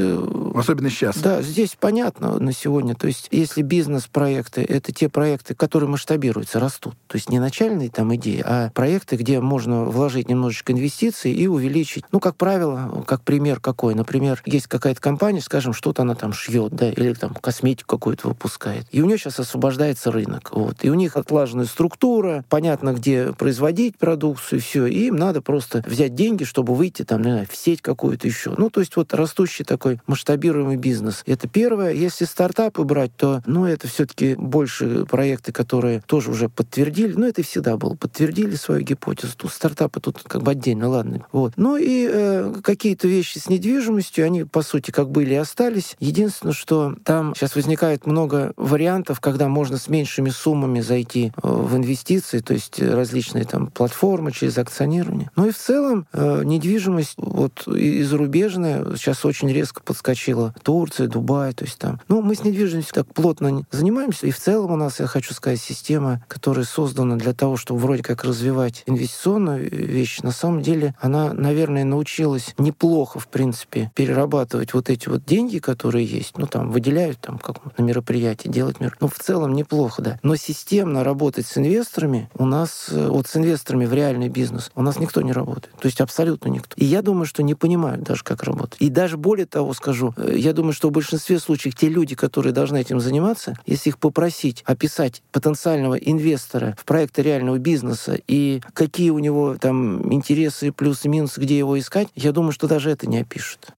Особенно 0.57 0.91
сейчас. 0.91 1.19
Да, 1.19 1.43
здесь 1.43 1.77
понятно 1.79 2.39
на 2.39 2.53
сегодня. 2.53 2.95
То 2.95 3.07
есть, 3.07 3.29
если 3.31 3.63
бизнес-проекты— 3.63 4.63
это 4.69 4.93
те 4.93 5.09
проекты, 5.09 5.55
которые 5.55 5.89
масштабируются, 5.89 6.61
растут. 6.61 6.95
То 7.07 7.17
есть, 7.17 7.29
не 7.29 7.39
начальные 7.39 7.91
там 7.91 8.15
идеи, 8.17 8.43
а 8.45 8.71
проекты, 8.71 9.17
где 9.17 9.41
можно 9.41 9.85
вложить 9.85 10.29
немножечко 10.29 10.73
инвестиций 10.73 11.33
и 11.33 11.47
увеличить. 11.47 12.05
Ну, 12.13 12.21
как 12.21 12.37
правило, 12.37 13.05
как 13.07 13.23
пример 13.23 13.61
какой. 13.61 13.95
Например, 13.95 14.43
есть 14.47 14.67
какая-то 14.67 15.01
компания, 15.01 15.41
скажем, 15.41 15.73
что-то 15.73 16.03
она 16.03 16.15
там 16.15 16.33
шьет, 16.33 16.73
да, 16.73 16.91
или 16.91 17.13
там 17.13 17.35
косметику 17.35 17.97
какую-то 17.97 18.29
выпускает. 18.29 18.87
И 18.91 19.03
у 19.03 19.07
нее 19.07 19.19
сейчас 19.19 19.39
освобождается 19.39 20.11
рынок. 20.11 20.51
Вот. 20.53 20.85
И 20.85 20.91
у 20.91 20.95
них 20.95 21.17
отлаженная 21.17 21.67
структура, 21.67 22.45
понятно, 22.49 22.93
где 22.95 23.33
производить 23.33 23.99
продукцию, 23.99 24.61
все. 24.61 24.87
И 24.87 25.07
им 25.07 25.17
надо 25.17 25.43
просто 25.43 25.85
взять 25.87 26.15
деньги, 26.15 26.45
чтобы 26.45 26.75
выйти 26.75 27.03
там, 27.03 27.23
не 27.23 27.31
знаю, 27.31 27.47
в 27.51 27.57
сеть 27.57 27.83
какую-то 27.83 28.27
еще. 28.27 28.55
Ну, 28.57 28.71
то 28.71 28.81
есть, 28.81 28.97
вот 28.97 29.13
растущий 29.15 29.65
такой 29.65 30.01
масштабируемый 30.47 30.77
бизнес. 30.77 31.23
Это 31.27 31.49
первое. 31.49 31.93
Если 31.93 32.25
стартапы 32.25 32.85
брать, 32.85 33.11
то, 33.17 33.43
ну, 33.47 33.67
это 33.67 33.89
все-таки 33.89 34.35
больше 34.35 35.05
проекты, 35.07 35.53
которые 35.53 36.03
тоже 36.07 36.31
уже 36.31 36.49
подтвердили, 36.49 37.15
ну, 37.17 37.27
это 37.27 37.43
всегда 37.43 37.77
было, 37.77 37.95
подтвердили 37.95 38.55
свою 38.57 38.83
гипотезу. 38.83 39.33
Тут 39.37 39.53
стартапы 39.53 40.01
тут 40.01 40.23
как 40.23 40.43
бы 40.43 40.53
отдельно, 40.53 40.89
ладно. 40.89 41.27
Вот. 41.33 41.53
Ну 41.57 41.77
и 41.77 42.09
э, 42.11 42.55
какие-то 42.63 43.09
вещи 43.09 43.39
с 43.39 43.49
недвижимостью, 43.49 44.25
они, 44.25 44.45
по 44.45 44.63
сути, 44.63 44.91
как 44.91 45.11
были 45.11 45.35
и 45.35 45.37
остались. 45.37 45.97
Единственное, 46.01 46.55
что 46.55 46.95
там 47.05 47.35
сейчас 47.35 47.57
возникает 47.57 48.07
много 48.07 48.53
вариантов, 48.57 49.21
когда 49.21 49.49
можно 49.49 49.79
с 49.79 49.89
меньшими 49.89 50.31
суммами 50.31 50.81
зайти 50.81 51.33
э, 51.37 51.49
в 51.49 51.77
инвестиции, 51.77 52.39
то 52.39 52.55
есть 52.55 52.81
различные 52.81 53.45
там 53.45 53.69
платформы 53.69 54.33
через 54.33 54.59
акционирование. 54.59 55.31
Ну 55.37 55.49
и 55.49 55.51
в 55.51 55.59
целом 55.59 56.07
э, 56.13 56.43
недвижимость 56.45 57.15
вот 57.17 57.67
и 57.69 58.03
зарубежная 58.03 58.97
сейчас 58.97 59.25
очень 59.25 59.53
резко 59.53 59.83
подскочила. 59.83 60.36
Турция, 60.63 61.09
Дубай, 61.09 61.53
то 61.53 61.65
есть 61.65 61.79
там. 61.79 62.01
Ну, 62.09 62.23
мы 62.23 62.35
с 62.35 62.45
недвижимостью 62.45 62.95
так 62.95 63.13
плотно 63.13 63.65
занимаемся, 63.71 64.27
и 64.27 64.31
в 64.31 64.39
целом 64.39 64.73
у 64.73 64.77
нас, 64.77 65.01
я 65.01 65.07
хочу 65.07 65.35
сказать, 65.35 65.61
система, 65.61 66.23
которая 66.29 66.65
создана 66.65 67.17
для 67.17 67.33
того, 67.33 67.57
чтобы 67.57 67.81
вроде 67.81 68.03
как 68.03 68.25
развивать 68.25 68.83
инвестиционную 68.87 69.69
вещь, 69.71 70.21
на 70.23 70.33
самом 70.33 70.63
деле 70.63 70.95
она, 71.01 71.33
наверное, 71.33 71.85
научилась 71.85 72.55
неплохо, 72.59 73.19
в 73.19 73.29
принципе, 73.29 73.91
перерабатывать 73.95 74.75
вот 74.75 74.91
эти 74.91 75.09
вот 75.09 75.25
деньги, 75.25 75.59
которые 75.59 76.05
есть, 76.05 76.39
ну, 76.39 76.47
там, 76.47 76.71
выделяют 76.71 77.19
там 77.21 77.39
как 77.39 77.79
на 77.79 77.83
мероприятие, 77.83 78.53
делать 78.53 78.81
мир. 78.81 78.97
Ну, 79.01 79.09
в 79.09 79.19
целом 79.19 79.55
неплохо, 79.55 80.03
да. 80.03 80.21
Но 80.23 80.37
системно 80.37 81.05
работать 81.05 81.47
с 81.47 81.59
инвесторами 81.59 82.29
у 82.35 82.47
нас, 82.47 82.87
э, 82.91 83.09
вот 83.09 83.27
с 83.27 83.37
инвесторами 83.37 83.87
в 83.87 83.93
реальный 83.93 84.29
бизнес, 84.29 84.71
у 84.75 84.83
нас 84.83 84.99
никто 84.99 85.23
не 85.23 85.33
работает. 85.33 85.75
То 85.81 85.87
есть 85.87 86.01
абсолютно 86.01 86.49
никто. 86.49 86.75
И 86.77 86.85
я 86.85 87.03
думаю, 87.03 87.27
что 87.27 87.43
не 87.43 87.55
понимают 87.55 88.03
даже, 88.03 88.23
как 88.25 88.43
работать. 88.43 88.77
И 88.81 88.89
даже 88.89 89.17
более 89.17 89.47
того 89.47 89.73
скажу, 89.75 90.15
я 90.33 90.53
думаю, 90.53 90.73
что 90.73 90.89
в 90.89 90.93
большинстве 90.93 91.39
случаев 91.39 91.75
те 91.75 91.89
люди, 91.89 92.15
которые 92.15 92.53
должны 92.53 92.81
этим 92.81 93.01
заниматься, 93.01 93.55
если 93.67 93.91
их 93.91 93.99
попросить 93.99 94.63
описать 94.67 95.23
потенциального 95.33 95.95
инвестора 95.95 96.77
в 96.79 96.85
проекты 96.85 97.23
реального 97.23 97.59
бизнеса 97.59 98.19
и 98.27 98.61
какие 98.73 99.11
у 99.11 99.19
него 99.19 99.57
там 99.61 100.13
интересы, 100.13 100.73
плюсы, 100.73 101.09
минусы, 101.09 101.41
где 101.41 101.59
его 101.59 101.79
искать, 101.79 102.09
я 102.15 102.33
думаю, 102.33 102.53
что 102.53 102.69
даже 102.69 102.91
это 102.91 103.07
не 103.07 103.19
опишут. 103.19 103.76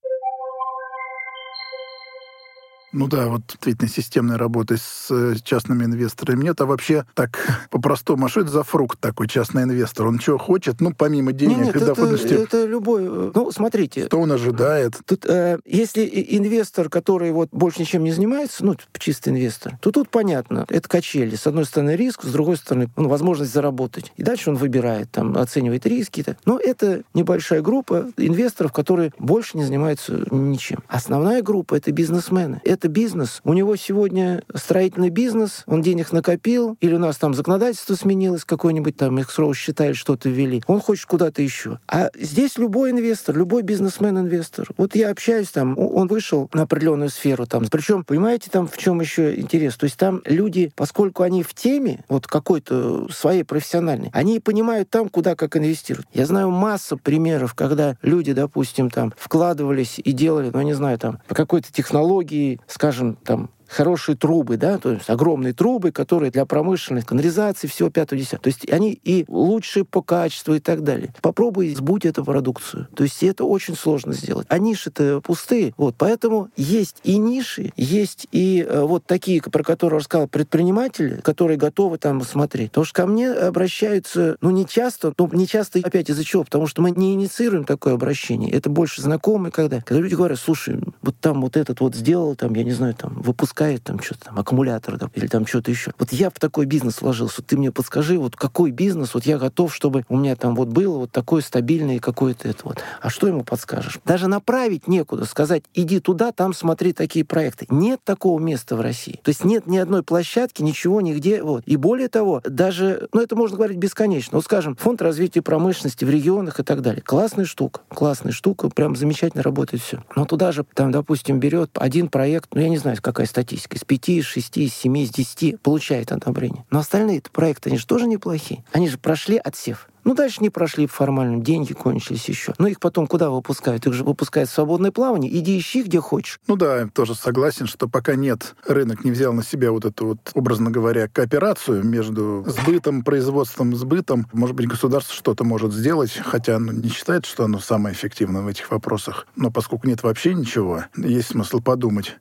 Ну 2.91 3.07
да, 3.07 3.27
вот 3.27 3.41
действительно 3.47 3.89
системная 3.89 4.37
работа 4.37 4.77
с 4.77 5.07
э, 5.11 5.35
частными 5.43 5.83
инвесторами 5.83 6.43
нет. 6.43 6.59
А 6.61 6.65
вообще 6.65 7.05
так 7.13 7.67
по-простому, 7.69 8.25
а 8.25 8.29
что 8.29 8.41
это 8.41 8.49
за 8.49 8.63
фрукт 8.63 8.99
такой 8.99 9.27
частный 9.27 9.63
инвестор? 9.63 10.07
Он 10.07 10.19
что 10.19 10.37
хочет, 10.37 10.81
ну, 10.81 10.93
помимо 10.97 11.31
денег 11.31 11.57
нет, 11.57 11.65
нет, 11.67 11.75
и 11.75 11.79
доходности? 11.79 12.33
Это, 12.33 12.43
это 12.43 12.65
любой... 12.65 13.03
Э, 13.05 13.31
ну, 13.33 13.51
смотрите. 13.51 14.07
Что 14.07 14.19
он 14.19 14.31
ожидает? 14.31 14.99
Тут, 15.05 15.25
э, 15.25 15.59
если 15.65 16.05
инвестор, 16.05 16.89
который 16.89 17.31
вот 17.31 17.49
больше 17.51 17.81
ничем 17.81 18.03
не 18.03 18.11
занимается, 18.11 18.65
ну, 18.65 18.75
чистый 18.97 19.29
инвестор, 19.29 19.77
то 19.81 19.91
тут 19.91 20.09
понятно. 20.09 20.65
Это 20.69 20.89
качели. 20.89 21.35
С 21.35 21.45
одной 21.45 21.65
стороны 21.65 21.95
риск, 21.95 22.23
с 22.23 22.31
другой 22.31 22.57
стороны 22.57 22.89
ну, 22.95 23.07
возможность 23.07 23.53
заработать. 23.53 24.11
И 24.17 24.23
дальше 24.23 24.49
он 24.49 24.55
выбирает, 24.55 25.11
там, 25.11 25.37
оценивает 25.37 25.85
риски. 25.85 26.21
-то. 26.21 26.35
Но 26.45 26.59
это 26.59 27.03
небольшая 27.13 27.61
группа 27.61 28.07
инвесторов, 28.17 28.73
которые 28.73 29.13
больше 29.19 29.57
не 29.57 29.63
занимаются 29.63 30.25
ничем. 30.31 30.79
Основная 30.87 31.41
группа— 31.41 31.75
это 31.75 31.91
бизнесмены. 31.91 32.61
Это 32.63 32.78
это 32.79 32.87
бизнес. 32.87 33.41
У 33.43 33.53
него 33.53 33.75
сегодня 33.75 34.41
строительный 34.53 35.09
бизнес, 35.09 35.63
он 35.65 35.81
денег 35.81 36.13
накопил, 36.13 36.77
или 36.79 36.95
у 36.95 36.99
нас 36.99 37.17
там 37.17 37.33
законодательство 37.33 37.95
сменилось, 37.95 38.45
какой-нибудь 38.45 38.95
там 38.95 39.19
сроу 39.29 39.53
считали, 39.53 39.93
что-то 39.93 40.29
ввели. 40.29 40.63
Он 40.67 40.79
хочет 40.79 41.05
куда-то 41.05 41.41
еще. 41.41 41.79
А 41.87 42.09
здесь 42.17 42.57
любой 42.57 42.91
инвестор, 42.91 43.37
любой 43.37 43.63
бизнесмен-инвестор. 43.63 44.69
Вот 44.77 44.95
я 44.95 45.09
общаюсь 45.09 45.49
там, 45.49 45.77
он 45.77 46.07
вышел 46.07 46.49
на 46.53 46.63
определенную 46.63 47.09
сферу 47.09 47.45
там. 47.45 47.65
Причем, 47.69 48.03
понимаете, 48.03 48.49
там 48.49 48.67
в 48.67 48.77
чем 48.77 49.01
еще 49.01 49.35
интерес? 49.35 49.75
То 49.75 49.83
есть 49.83 49.97
там 49.97 50.21
люди, 50.25 50.71
поскольку 50.75 51.23
они 51.23 51.43
в 51.43 51.53
теме, 51.53 52.03
вот 52.07 52.27
какой-то 52.27 53.11
своей 53.11 53.43
профессиональной, 53.43 54.09
они 54.13 54.39
понимают 54.39 54.89
там, 54.89 55.09
куда 55.09 55.35
как 55.35 55.57
инвестировать. 55.57 56.07
Я 56.13 56.25
знаю 56.25 56.49
массу 56.49 56.97
примеров, 56.97 57.53
когда 57.53 57.97
люди, 58.01 58.31
допустим, 58.31 58.89
там 58.89 59.13
вкладывались 59.17 59.99
и 60.03 60.11
делали, 60.13 60.49
ну, 60.53 60.61
не 60.61 60.73
знаю, 60.73 60.97
там, 60.97 61.19
по 61.27 61.35
какой-то 61.35 61.71
технологии, 61.73 62.59
скажем, 62.69 63.15
там, 63.15 63.49
хорошие 63.69 64.15
трубы, 64.15 64.57
да, 64.57 64.77
то 64.77 64.91
есть 64.91 65.09
огромные 65.09 65.53
трубы, 65.53 65.91
которые 65.91 66.31
для 66.31 66.45
промышленной 66.45 67.03
канализации, 67.03 67.67
всего 67.67 67.89
5 67.89 68.09
10 68.09 68.41
То 68.41 68.47
есть 68.47 68.69
они 68.71 68.99
и 69.03 69.25
лучшие 69.27 69.85
по 69.85 70.01
качеству 70.01 70.55
и 70.55 70.59
так 70.59 70.83
далее. 70.83 71.13
Попробуй 71.21 71.73
сбудь 71.75 72.05
эту 72.05 72.25
продукцию. 72.25 72.87
То 72.95 73.03
есть 73.03 73.21
это 73.23 73.45
очень 73.45 73.75
сложно 73.75 74.13
сделать. 74.13 74.47
А 74.49 74.57
ниши-то 74.57 75.21
пустые. 75.21 75.73
Вот, 75.77 75.95
поэтому 75.97 76.49
есть 76.57 76.97
и 77.03 77.17
ниши, 77.17 77.71
есть 77.75 78.27
и 78.31 78.65
э, 78.67 78.81
вот 78.81 79.05
такие, 79.05 79.41
про 79.41 79.63
которые 79.63 79.99
рассказал 79.99 80.27
предприниматели, 80.27 81.21
которые 81.21 81.57
готовы 81.57 81.97
там 81.97 82.21
смотреть. 82.23 82.71
Потому 82.71 82.85
что 82.85 82.93
ко 82.95 83.07
мне 83.07 83.29
обращаются, 83.29 84.37
ну, 84.41 84.49
не 84.49 84.65
часто, 84.65 85.13
ну, 85.17 85.29
не 85.33 85.47
часто 85.47 85.79
опять 85.79 86.09
из-за 86.09 86.23
чего? 86.23 86.43
Потому 86.43 86.67
что 86.67 86.81
мы 86.81 86.91
не 86.91 87.13
инициируем 87.13 87.65
такое 87.65 87.93
обращение. 87.93 88.51
Это 88.51 88.69
больше 88.69 89.01
знакомые, 89.01 89.51
когда, 89.51 89.81
когда 89.81 90.01
люди 90.01 90.15
говорят, 90.15 90.39
слушай, 90.39 90.79
вот 91.01 91.15
там 91.19 91.41
вот 91.41 91.55
этот 91.55 91.79
вот 91.81 91.95
сделал, 91.95 92.35
там, 92.35 92.53
я 92.55 92.63
не 92.63 92.71
знаю, 92.71 92.95
там, 92.95 93.21
выпуск 93.21 93.58
запускает 93.59 93.83
там 93.83 93.99
что-то 93.99 94.25
там, 94.25 94.39
аккумулятор 94.39 94.97
да, 94.97 95.09
или 95.13 95.27
там 95.27 95.45
что-то 95.45 95.71
еще. 95.71 95.91
Вот 95.99 96.13
я 96.13 96.29
в 96.29 96.39
такой 96.39 96.65
бизнес 96.65 97.01
вложился. 97.01 97.41
Ты 97.41 97.57
мне 97.57 97.71
подскажи, 97.71 98.17
вот 98.17 98.35
какой 98.35 98.71
бизнес, 98.71 99.13
вот 99.13 99.25
я 99.25 99.37
готов, 99.37 99.75
чтобы 99.75 100.05
у 100.07 100.17
меня 100.17 100.35
там 100.35 100.55
вот 100.55 100.69
было 100.69 100.99
вот 100.99 101.11
такое 101.11 101.41
стабильное 101.41 101.99
какое-то 101.99 102.47
это 102.47 102.59
вот. 102.63 102.79
А 103.01 103.09
что 103.09 103.27
ему 103.27 103.43
подскажешь? 103.43 103.99
Даже 104.05 104.27
направить 104.27 104.87
некуда, 104.87 105.25
сказать, 105.25 105.63
иди 105.73 105.99
туда, 105.99 106.31
там 106.31 106.53
смотри 106.53 106.93
такие 106.93 107.25
проекты. 107.25 107.65
Нет 107.69 107.99
такого 108.03 108.39
места 108.39 108.75
в 108.75 108.81
России. 108.81 109.19
То 109.23 109.29
есть 109.29 109.43
нет 109.43 109.67
ни 109.67 109.77
одной 109.77 110.03
площадки, 110.03 110.61
ничего, 110.61 111.01
нигде. 111.01 111.43
Вот. 111.43 111.63
И 111.65 111.75
более 111.75 112.07
того, 112.07 112.41
даже, 112.45 113.09
ну 113.13 113.21
это 113.21 113.35
можно 113.35 113.57
говорить 113.57 113.77
бесконечно. 113.77 114.37
Вот 114.37 114.45
скажем, 114.45 114.75
фонд 114.77 115.01
развития 115.01 115.41
промышленности 115.41 116.05
в 116.05 116.09
регионах 116.09 116.59
и 116.59 116.63
так 116.63 116.81
далее. 116.81 117.01
Классная 117.01 117.45
штука, 117.45 117.81
классная 117.89 118.31
штука, 118.31 118.69
прям 118.69 118.95
замечательно 118.95 119.43
работает 119.43 119.83
все. 119.83 120.03
Но 120.15 120.25
туда 120.25 120.51
же, 120.53 120.65
там, 120.73 120.91
допустим, 120.91 121.39
берет 121.39 121.71
один 121.75 122.07
проект, 122.07 122.49
ну 122.53 122.61
я 122.61 122.69
не 122.69 122.77
знаю, 122.77 122.97
какая 123.01 123.27
статья 123.27 123.48
статистика. 123.49 123.75
Из 123.77 123.83
5, 123.83 124.09
из 124.09 124.25
6, 124.25 124.57
из 124.57 124.73
7, 124.73 124.97
из 124.97 125.09
10 125.09 125.61
получает 125.61 126.11
одобрение. 126.11 126.65
Но 126.69 126.79
остальные 126.79 127.21
проекты, 127.31 127.69
они 127.69 127.79
же 127.79 127.87
тоже 127.87 128.07
неплохие. 128.07 128.63
Они 128.71 128.87
же 128.87 128.97
прошли 128.97 129.37
отсев. 129.37 129.87
Ну, 130.05 130.15
дальше 130.15 130.37
не 130.41 130.49
прошли 130.49 130.87
формально, 130.87 131.43
деньги 131.43 131.73
кончились 131.73 132.29
еще. 132.29 132.53
Но 132.57 132.67
их 132.67 132.79
потом 132.79 133.05
куда 133.05 133.29
выпускают? 133.29 133.85
Их 133.85 133.93
же 133.93 134.03
выпускают 134.03 134.49
в 134.49 134.53
свободное 134.53 134.91
плавание. 134.91 135.31
Иди 135.37 135.59
ищи, 135.59 135.83
где 135.83 135.99
хочешь. 135.99 136.39
Ну 136.47 136.55
да, 136.55 136.87
тоже 136.87 137.15
согласен, 137.15 137.67
что 137.67 137.87
пока 137.87 138.15
нет, 138.15 138.55
рынок 138.65 139.03
не 139.03 139.11
взял 139.11 139.33
на 139.33 139.43
себя 139.43 139.71
вот 139.71 139.85
эту 139.85 140.07
вот, 140.07 140.31
образно 140.33 140.71
говоря, 140.71 141.07
кооперацию 141.09 141.83
между 141.83 142.45
сбытом, 142.47 143.03
производством, 143.03 143.75
сбытом. 143.75 144.27
Может 144.31 144.55
быть, 144.55 144.67
государство 144.67 145.13
что-то 145.13 145.43
может 145.43 145.73
сделать, 145.73 146.11
хотя 146.11 146.55
оно 146.55 146.71
не 146.71 146.89
считает, 146.89 147.25
что 147.25 147.43
оно 147.43 147.59
самое 147.59 147.93
эффективное 147.93 148.41
в 148.41 148.47
этих 148.47 148.71
вопросах. 148.71 149.27
Но 149.35 149.51
поскольку 149.51 149.87
нет 149.87 150.01
вообще 150.01 150.33
ничего, 150.33 150.85
есть 150.95 151.29
смысл 151.29 151.59
подумать. 151.59 152.17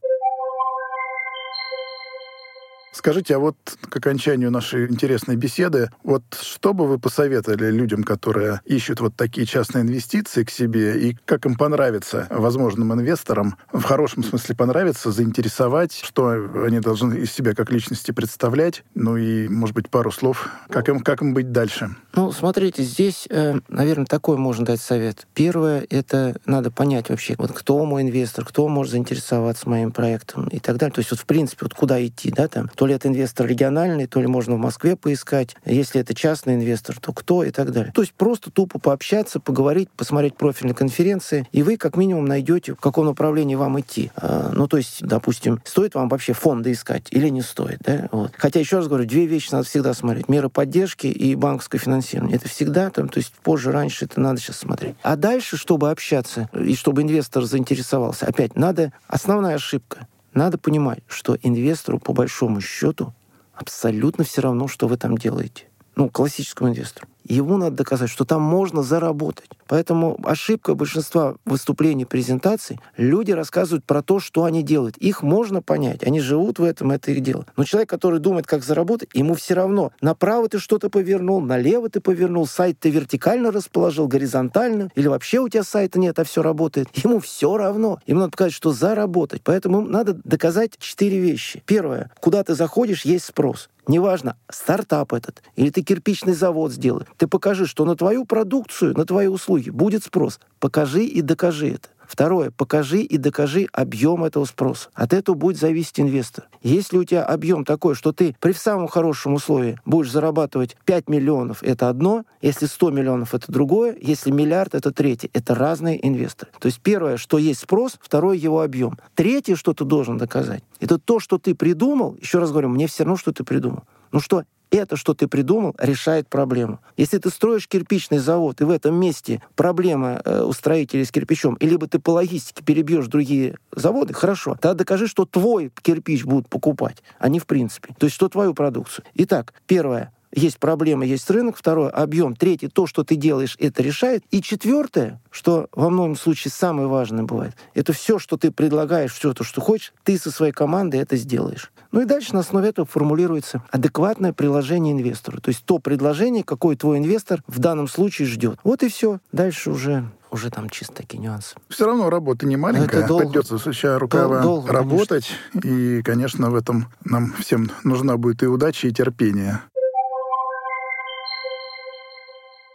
Скажите, 2.99 3.37
а 3.37 3.39
вот 3.39 3.55
к 3.81 3.97
окончанию 3.97 4.51
нашей 4.51 4.91
интересной 4.91 5.37
беседы, 5.37 5.89
вот 6.03 6.25
что 6.43 6.75
бы 6.75 6.89
вы 6.89 6.99
посоветовали 6.99 7.71
людям, 7.71 8.03
которые 8.03 8.61
ищут 8.65 8.99
вот 8.99 9.15
такие 9.15 9.47
частные 9.47 9.83
инвестиции 9.83 10.43
к 10.43 10.51
себе, 10.51 10.99
и 10.99 11.17
как 11.25 11.47
им 11.47 11.55
понравится 11.55 12.27
возможным 12.29 12.93
инвесторам, 12.93 13.55
в 13.73 13.83
хорошем 13.83 14.25
смысле 14.25 14.57
понравится, 14.57 15.13
заинтересовать, 15.13 15.93
что 15.93 16.31
они 16.67 16.81
должны 16.81 17.15
из 17.19 17.31
себя 17.31 17.55
как 17.55 17.71
личности 17.71 18.11
представлять, 18.11 18.83
ну 18.97 19.17
и, 19.17 19.47
может 19.47 19.77
быть, 19.77 19.89
пару 19.89 20.11
слов, 20.11 20.49
как 20.69 20.89
им, 20.89 20.99
как 20.99 21.23
им 21.23 21.35
быть 21.35 21.53
дальше? 21.53 21.95
Ну, 22.15 22.33
смотрите, 22.33 22.83
здесь, 22.83 23.29
э, 23.31 23.61
наверное, 23.69 24.07
такой 24.07 24.39
можно 24.39 24.65
дать 24.67 24.81
совет. 24.81 25.29
Первое, 25.35 25.87
это 25.89 26.35
надо 26.47 26.73
понять 26.73 27.11
вообще, 27.11 27.37
вот 27.39 27.53
кто 27.53 27.85
мой 27.85 28.03
инвестор, 28.03 28.45
кто 28.45 28.67
может 28.67 28.91
заинтересоваться 28.91 29.69
моим 29.69 29.93
проектом 29.93 30.49
и 30.49 30.59
так 30.59 30.79
далее. 30.79 30.95
То 30.95 30.99
есть 30.99 31.13
вот, 31.13 31.21
в 31.21 31.27
принципе, 31.27 31.61
вот 31.63 31.75
куда 31.75 32.05
идти, 32.05 32.33
да, 32.33 32.49
там, 32.49 32.69
то 32.75 32.88
ли 32.89 32.95
это 32.95 33.07
инвестор 33.09 33.47
региональный, 33.47 34.07
то 34.07 34.21
ли 34.21 34.27
можно 34.27 34.57
в 34.57 34.59
Москве 34.59 34.97
поискать. 34.97 35.57
Если 35.65 36.01
это 36.01 36.15
частный 36.15 36.55
инвестор, 36.57 36.99
то 36.99 37.13
кто 37.13 37.45
и 37.45 37.51
так 37.51 37.71
далее. 37.71 37.93
То 37.93 38.03
есть 38.03 38.15
просто 38.15 38.51
тупо 38.51 38.81
пообщаться, 38.81 39.39
поговорить, 39.39 39.91
посмотреть 39.91 40.35
профильные 40.35 40.75
конференции, 40.75 41.47
и 41.53 41.63
вы 41.63 41.77
как 41.77 41.97
минимум 41.97 42.25
найдете, 42.25 42.75
в 42.75 42.81
каком 42.81 43.07
направлении 43.07 43.55
вам 43.55 43.79
идти. 43.79 44.11
А, 44.17 44.51
ну, 44.55 44.67
то 44.67 44.77
есть, 44.77 45.07
допустим, 45.07 45.61
стоит 45.65 45.95
вам 45.95 46.09
вообще 46.09 46.33
фонды 46.33 46.73
искать 46.73 47.07
или 47.11 47.29
не 47.29 47.43
стоит, 47.43 47.79
да? 47.81 48.09
Вот. 48.11 48.33
Хотя, 48.37 48.61
еще 48.61 48.79
раз 48.79 48.89
говорю, 48.89 49.07
две 49.07 49.27
вещи 49.27 49.53
надо 49.53 49.65
всегда 49.65 49.95
смотреть. 49.95 50.29
Меры 50.29 50.49
поддержки 50.49 51.07
и 51.07 51.35
банковское 51.35 51.81
финансирование. 51.81 52.37
Это 52.37 52.49
всегда 52.49 52.91
там, 52.91 53.09
то 53.09 53.19
есть 53.19 53.33
позже, 53.43 53.71
раньше 53.71 54.07
это 54.07 54.21
надо 54.21 54.41
сейчас 54.41 54.59
смотреть. 54.59 54.97
А 55.03 55.17
дальше, 55.17 55.57
чтобы 55.57 55.91
общаться 55.91 56.49
и 56.55 56.75
чтобы 56.75 57.03
инвестор 57.03 57.45
заинтересовался, 57.45 58.27
опять 58.27 58.57
надо, 58.57 58.93
основная 59.07 59.57
ошибка, 59.57 60.07
надо 60.39 60.57
понимать, 60.57 61.01
что 61.09 61.37
инвестору, 61.43 61.99
по 61.99 62.13
большому 62.13 62.61
счету, 62.61 63.13
абсолютно 63.53 64.25
все 64.25 64.41
равно, 64.41 64.69
что 64.69 64.89
вы 64.89 64.97
там 64.97 65.19
делаете. 65.19 65.65
Ну, 65.97 66.09
классическому 66.09 66.71
инвестору 66.71 67.09
ему 67.35 67.57
надо 67.57 67.77
доказать, 67.77 68.11
что 68.11 68.25
там 68.25 68.43
можно 68.43 68.83
заработать. 68.83 69.51
Поэтому 69.67 70.19
ошибка 70.25 70.75
большинства 70.75 71.37
выступлений, 71.45 72.05
презентаций, 72.05 72.81
люди 72.97 73.33
рассказывают 73.33 73.85
про 73.85 74.03
то, 74.03 74.19
что 74.19 74.45
они 74.45 74.63
делают. 74.63 74.97
Их 74.97 75.23
можно 75.23 75.63
понять, 75.63 76.03
они 76.03 76.21
живут 76.21 76.59
в 76.59 76.65
этом, 76.65 76.91
это 76.91 77.11
их 77.13 77.21
дело. 77.21 77.45
Но 77.57 77.65
человек, 77.65 77.91
который 77.91 78.19
думает, 78.21 78.47
как 78.47 78.65
заработать, 78.65 79.11
ему 79.13 79.35
все 79.35 79.55
равно. 79.55 79.93
Направо 80.01 80.49
ты 80.49 80.59
что-то 80.59 80.89
повернул, 80.91 81.41
налево 81.41 81.89
ты 81.91 82.01
повернул, 82.01 82.47
сайт 82.47 82.79
ты 82.81 82.91
вертикально 82.91 83.51
расположил, 83.51 84.09
горизонтально, 84.09 84.91
или 84.95 85.07
вообще 85.07 85.39
у 85.41 85.49
тебя 85.49 85.63
сайта 85.63 85.99
нет, 85.99 86.19
а 86.19 86.25
все 86.25 86.43
работает. 86.43 86.89
Ему 87.05 87.21
все 87.21 87.57
равно. 87.57 87.99
Ему 88.07 88.21
надо 88.21 88.33
показать, 88.33 88.55
что 88.55 88.73
заработать. 88.73 89.43
Поэтому 89.45 89.83
надо 89.83 90.15
доказать 90.15 90.79
четыре 90.79 91.19
вещи. 91.19 91.63
Первое. 91.67 92.11
Куда 92.21 92.43
ты 92.43 92.55
заходишь, 92.55 93.05
есть 93.05 93.27
спрос. 93.27 93.69
Неважно, 93.89 94.37
стартап 94.51 95.15
этот, 95.15 95.43
или 95.57 95.71
ты 95.71 95.83
кирпичный 95.83 96.35
завод 96.35 96.73
сделай. 96.73 97.07
Ты 97.19 97.27
покажи, 97.27 97.67
что 97.67 97.85
на 97.85 97.97
твою 97.97 98.25
продукцию, 98.25 98.97
на 98.97 99.05
твои 99.05 99.27
услуги 99.27 99.71
будет 99.71 100.05
спрос. 100.05 100.41
Покажи 100.61 101.05
и 101.05 101.21
докажи 101.21 101.69
это. 101.69 101.89
Второе, 102.09 102.51
покажи 102.51 103.01
и 103.01 103.19
докажи 103.19 103.69
объем 103.71 104.25
этого 104.25 104.47
спроса. 104.47 104.89
От 104.95 105.13
этого 105.13 105.37
будет 105.37 105.59
зависеть 105.59 106.01
инвестор. 106.01 106.49
Если 106.63 106.97
у 106.97 107.05
тебя 107.05 107.23
объем 107.23 107.67
такой, 107.67 107.95
что 107.95 108.13
ты 108.13 108.35
при 108.41 108.53
самом 108.53 108.89
хорошем 108.89 109.35
условии 109.35 109.79
будешь 109.85 110.11
зарабатывать 110.11 110.79
5 110.87 111.11
миллионов, 111.11 111.63
это 111.63 111.91
одно, 111.91 112.25
если 112.41 112.65
100 112.65 112.91
миллионов, 112.93 113.35
это 113.35 113.53
другое, 113.53 113.95
если 114.01 114.31
миллиард, 114.31 114.75
это 114.75 114.91
третье. 114.91 115.29
Это 115.35 115.55
разные 115.55 116.05
инвесторы. 116.07 116.51
То 116.59 116.67
есть 116.67 116.81
первое, 116.81 117.19
что 117.19 117.37
есть 117.37 117.61
спрос, 117.61 117.99
второе, 118.01 118.37
его 118.39 118.63
объем. 118.63 118.97
Третье, 119.15 119.55
что 119.55 119.75
ты 119.75 119.85
должен 119.85 120.17
доказать, 120.17 120.63
это 120.81 120.99
то, 120.99 121.21
что 121.21 121.37
ты 121.37 121.55
придумал, 121.55 122.17
еще 122.19 122.39
раз 122.39 122.53
говорю, 122.53 122.71
мне 122.71 122.87
все 122.87 123.05
равно, 123.05 123.19
что 123.19 123.33
ты 123.33 123.45
придумал. 123.45 123.83
Ну 124.13 124.21
что, 124.21 124.45
это, 124.71 124.97
что 124.97 125.15
ты 125.15 125.29
придумал, 125.29 125.75
решает 125.79 126.29
проблему. 126.29 126.81
Если 126.97 127.19
ты 127.19 127.31
строишь 127.31 127.69
кирпичный 127.69 128.19
завод, 128.19 128.61
и 128.61 128.65
в 128.65 128.71
этом 128.71 128.95
месте 128.95 129.43
проблема 129.57 130.21
э, 130.25 130.43
у 130.43 130.53
строителей 130.53 131.05
с 131.05 131.11
кирпичом, 131.11 131.55
и 131.55 131.67
либо 131.67 131.87
ты 131.87 131.99
по 131.99 132.11
логистике 132.11 132.63
перебьешь 132.65 133.07
другие 133.07 133.57
заводы, 133.73 134.15
хорошо, 134.15 134.53
тогда 134.61 134.75
докажи, 134.75 135.07
что 135.07 135.25
твой 135.25 135.73
кирпич 135.83 136.25
будут 136.25 136.49
покупать, 136.49 137.03
а 137.19 137.29
не 137.29 137.39
в 137.39 137.47
принципе. 137.47 137.95
То 137.99 138.07
есть, 138.07 138.15
что 138.15 138.29
твою 138.29 138.55
продукцию. 138.55 139.05
Итак, 139.15 139.55
первое, 139.67 140.13
есть 140.33 140.59
проблема, 140.59 141.07
есть 141.07 141.31
рынок. 141.31 141.57
Второе, 141.57 141.89
объем. 141.91 142.37
Третье, 142.37 142.69
то, 142.69 142.87
что 142.87 143.03
ты 143.03 143.17
делаешь, 143.17 143.57
это 143.59 143.83
решает. 143.83 144.25
И 144.31 144.43
четвертое, 144.43 145.21
что 145.31 145.69
во 145.73 145.89
многом 145.89 146.17
случае 146.17 146.53
самое 146.53 146.87
важное 146.87 147.25
бывает, 147.25 147.55
это 147.75 147.93
все, 147.93 148.19
что 148.19 148.37
ты 148.37 148.51
предлагаешь, 148.51 149.13
все 149.13 149.33
то, 149.33 149.43
что 149.43 149.61
хочешь, 149.61 149.93
ты 150.05 150.19
со 150.19 150.31
своей 150.31 150.53
командой 150.53 151.01
это 151.01 151.17
сделаешь. 151.17 151.73
Ну 151.93 152.03
и 152.03 152.05
дальше 152.05 152.35
на 152.35 152.41
основе 152.41 152.69
этого 152.69 152.87
формулируется 152.87 153.63
адекватное 153.71 154.33
приложение 154.33 154.93
инвестору. 154.93 155.41
То 155.41 155.49
есть 155.49 155.65
то 155.65 155.79
предложение, 155.79 156.45
какое 156.45 156.77
твой 156.77 156.99
инвестор 156.99 157.43
в 157.47 157.59
данном 157.59 157.89
случае 157.89 158.29
ждет. 158.29 158.59
Вот 158.65 158.83
и 158.83 158.89
все. 158.89 159.21
Дальше 159.33 159.71
уже 159.71 160.05
уже 160.31 160.51
там 160.51 160.69
чисто 160.69 160.95
такие 160.95 161.19
нюансы. 161.19 161.57
Все 161.69 161.87
равно 161.87 162.11
работа 162.11 162.47
не 162.47 162.57
маленькая. 162.57 162.99
Это 162.99 163.09
долго, 163.09 163.27
Придется, 163.27 163.59
сущая 163.59 163.99
рукава, 163.99 164.43
долго, 164.43 164.71
работать. 164.73 165.31
Конечно. 165.53 165.69
И, 165.71 166.03
конечно, 166.03 166.51
в 166.51 166.55
этом 166.55 166.89
нам 167.05 167.33
всем 167.39 167.71
нужна 167.85 168.19
будет 168.19 168.43
и 168.43 168.47
удача, 168.47 168.89
и 168.89 168.93
терпение. 168.93 169.63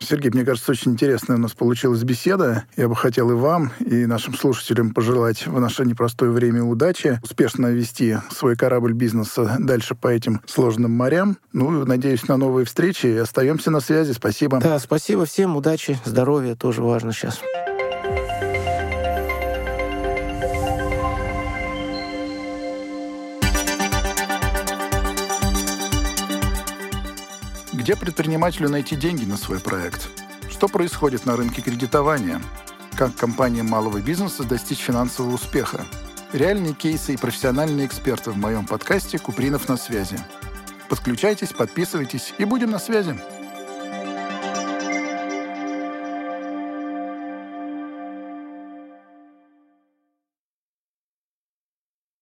Сергей, 0.04 0.32
мне 0.32 0.46
кажется, 0.46 0.72
очень 0.72 0.92
интересная 0.92 1.38
у 1.38 1.40
нас 1.40 1.54
получилась 1.54 2.04
беседа. 2.04 2.66
Я 2.78 2.88
бы 2.88 2.96
хотел 2.96 3.32
и 3.32 3.34
вам, 3.34 3.72
и 3.80 4.06
нашим 4.06 4.34
слушателям 4.36 4.94
пожелать 4.94 5.48
в 5.48 5.60
наше 5.60 5.86
непростое 5.86 6.32
время 6.32 6.64
удачи, 6.64 7.20
успешно 7.24 7.68
вести 7.68 8.18
свой 8.32 8.56
корабль 8.56 8.94
бизнеса 8.94 9.58
дальше 9.60 9.96
по 9.96 10.08
этим 10.08 10.42
сложным 10.46 10.92
морям. 10.92 11.38
Ну, 11.52 11.86
надеюсь 11.86 12.28
на 12.28 12.38
новые 12.38 12.66
встречи. 12.66 13.08
Остаемся 13.18 13.72
на 13.72 13.80
связи. 13.80 14.12
Спасибо. 14.12 14.60
Да, 14.60 14.80
спасибо 14.80 15.26
всем. 15.26 15.56
Удачи, 15.56 15.98
здоровья 16.06 16.56
тоже 16.56 16.82
важно 16.82 17.14
сейчас. 17.14 17.40
Где 27.84 27.98
предпринимателю 27.98 28.70
найти 28.70 28.96
деньги 28.96 29.26
на 29.26 29.36
свой 29.36 29.60
проект? 29.60 30.08
Что 30.50 30.70
происходит 30.70 31.26
на 31.26 31.36
рынке 31.36 31.62
кредитования? 31.62 32.42
Как 32.96 33.14
компаниям 33.14 33.68
малого 33.68 34.00
бизнеса 34.00 34.46
достичь 34.46 34.78
финансового 34.78 35.36
успеха? 35.36 35.86
Реальные 36.32 36.76
кейсы 36.76 37.14
и 37.14 37.18
профессиональные 37.18 37.86
эксперты 37.86 38.32
в 38.32 38.38
моем 38.38 38.66
подкасте 38.66 39.20
«Купринов 39.20 39.68
на 39.68 39.76
связи». 39.76 40.18
Подключайтесь, 40.88 41.50
подписывайтесь 41.50 42.34
и 42.38 42.46
будем 42.46 42.72
на 42.72 42.80
связи. 42.80 43.20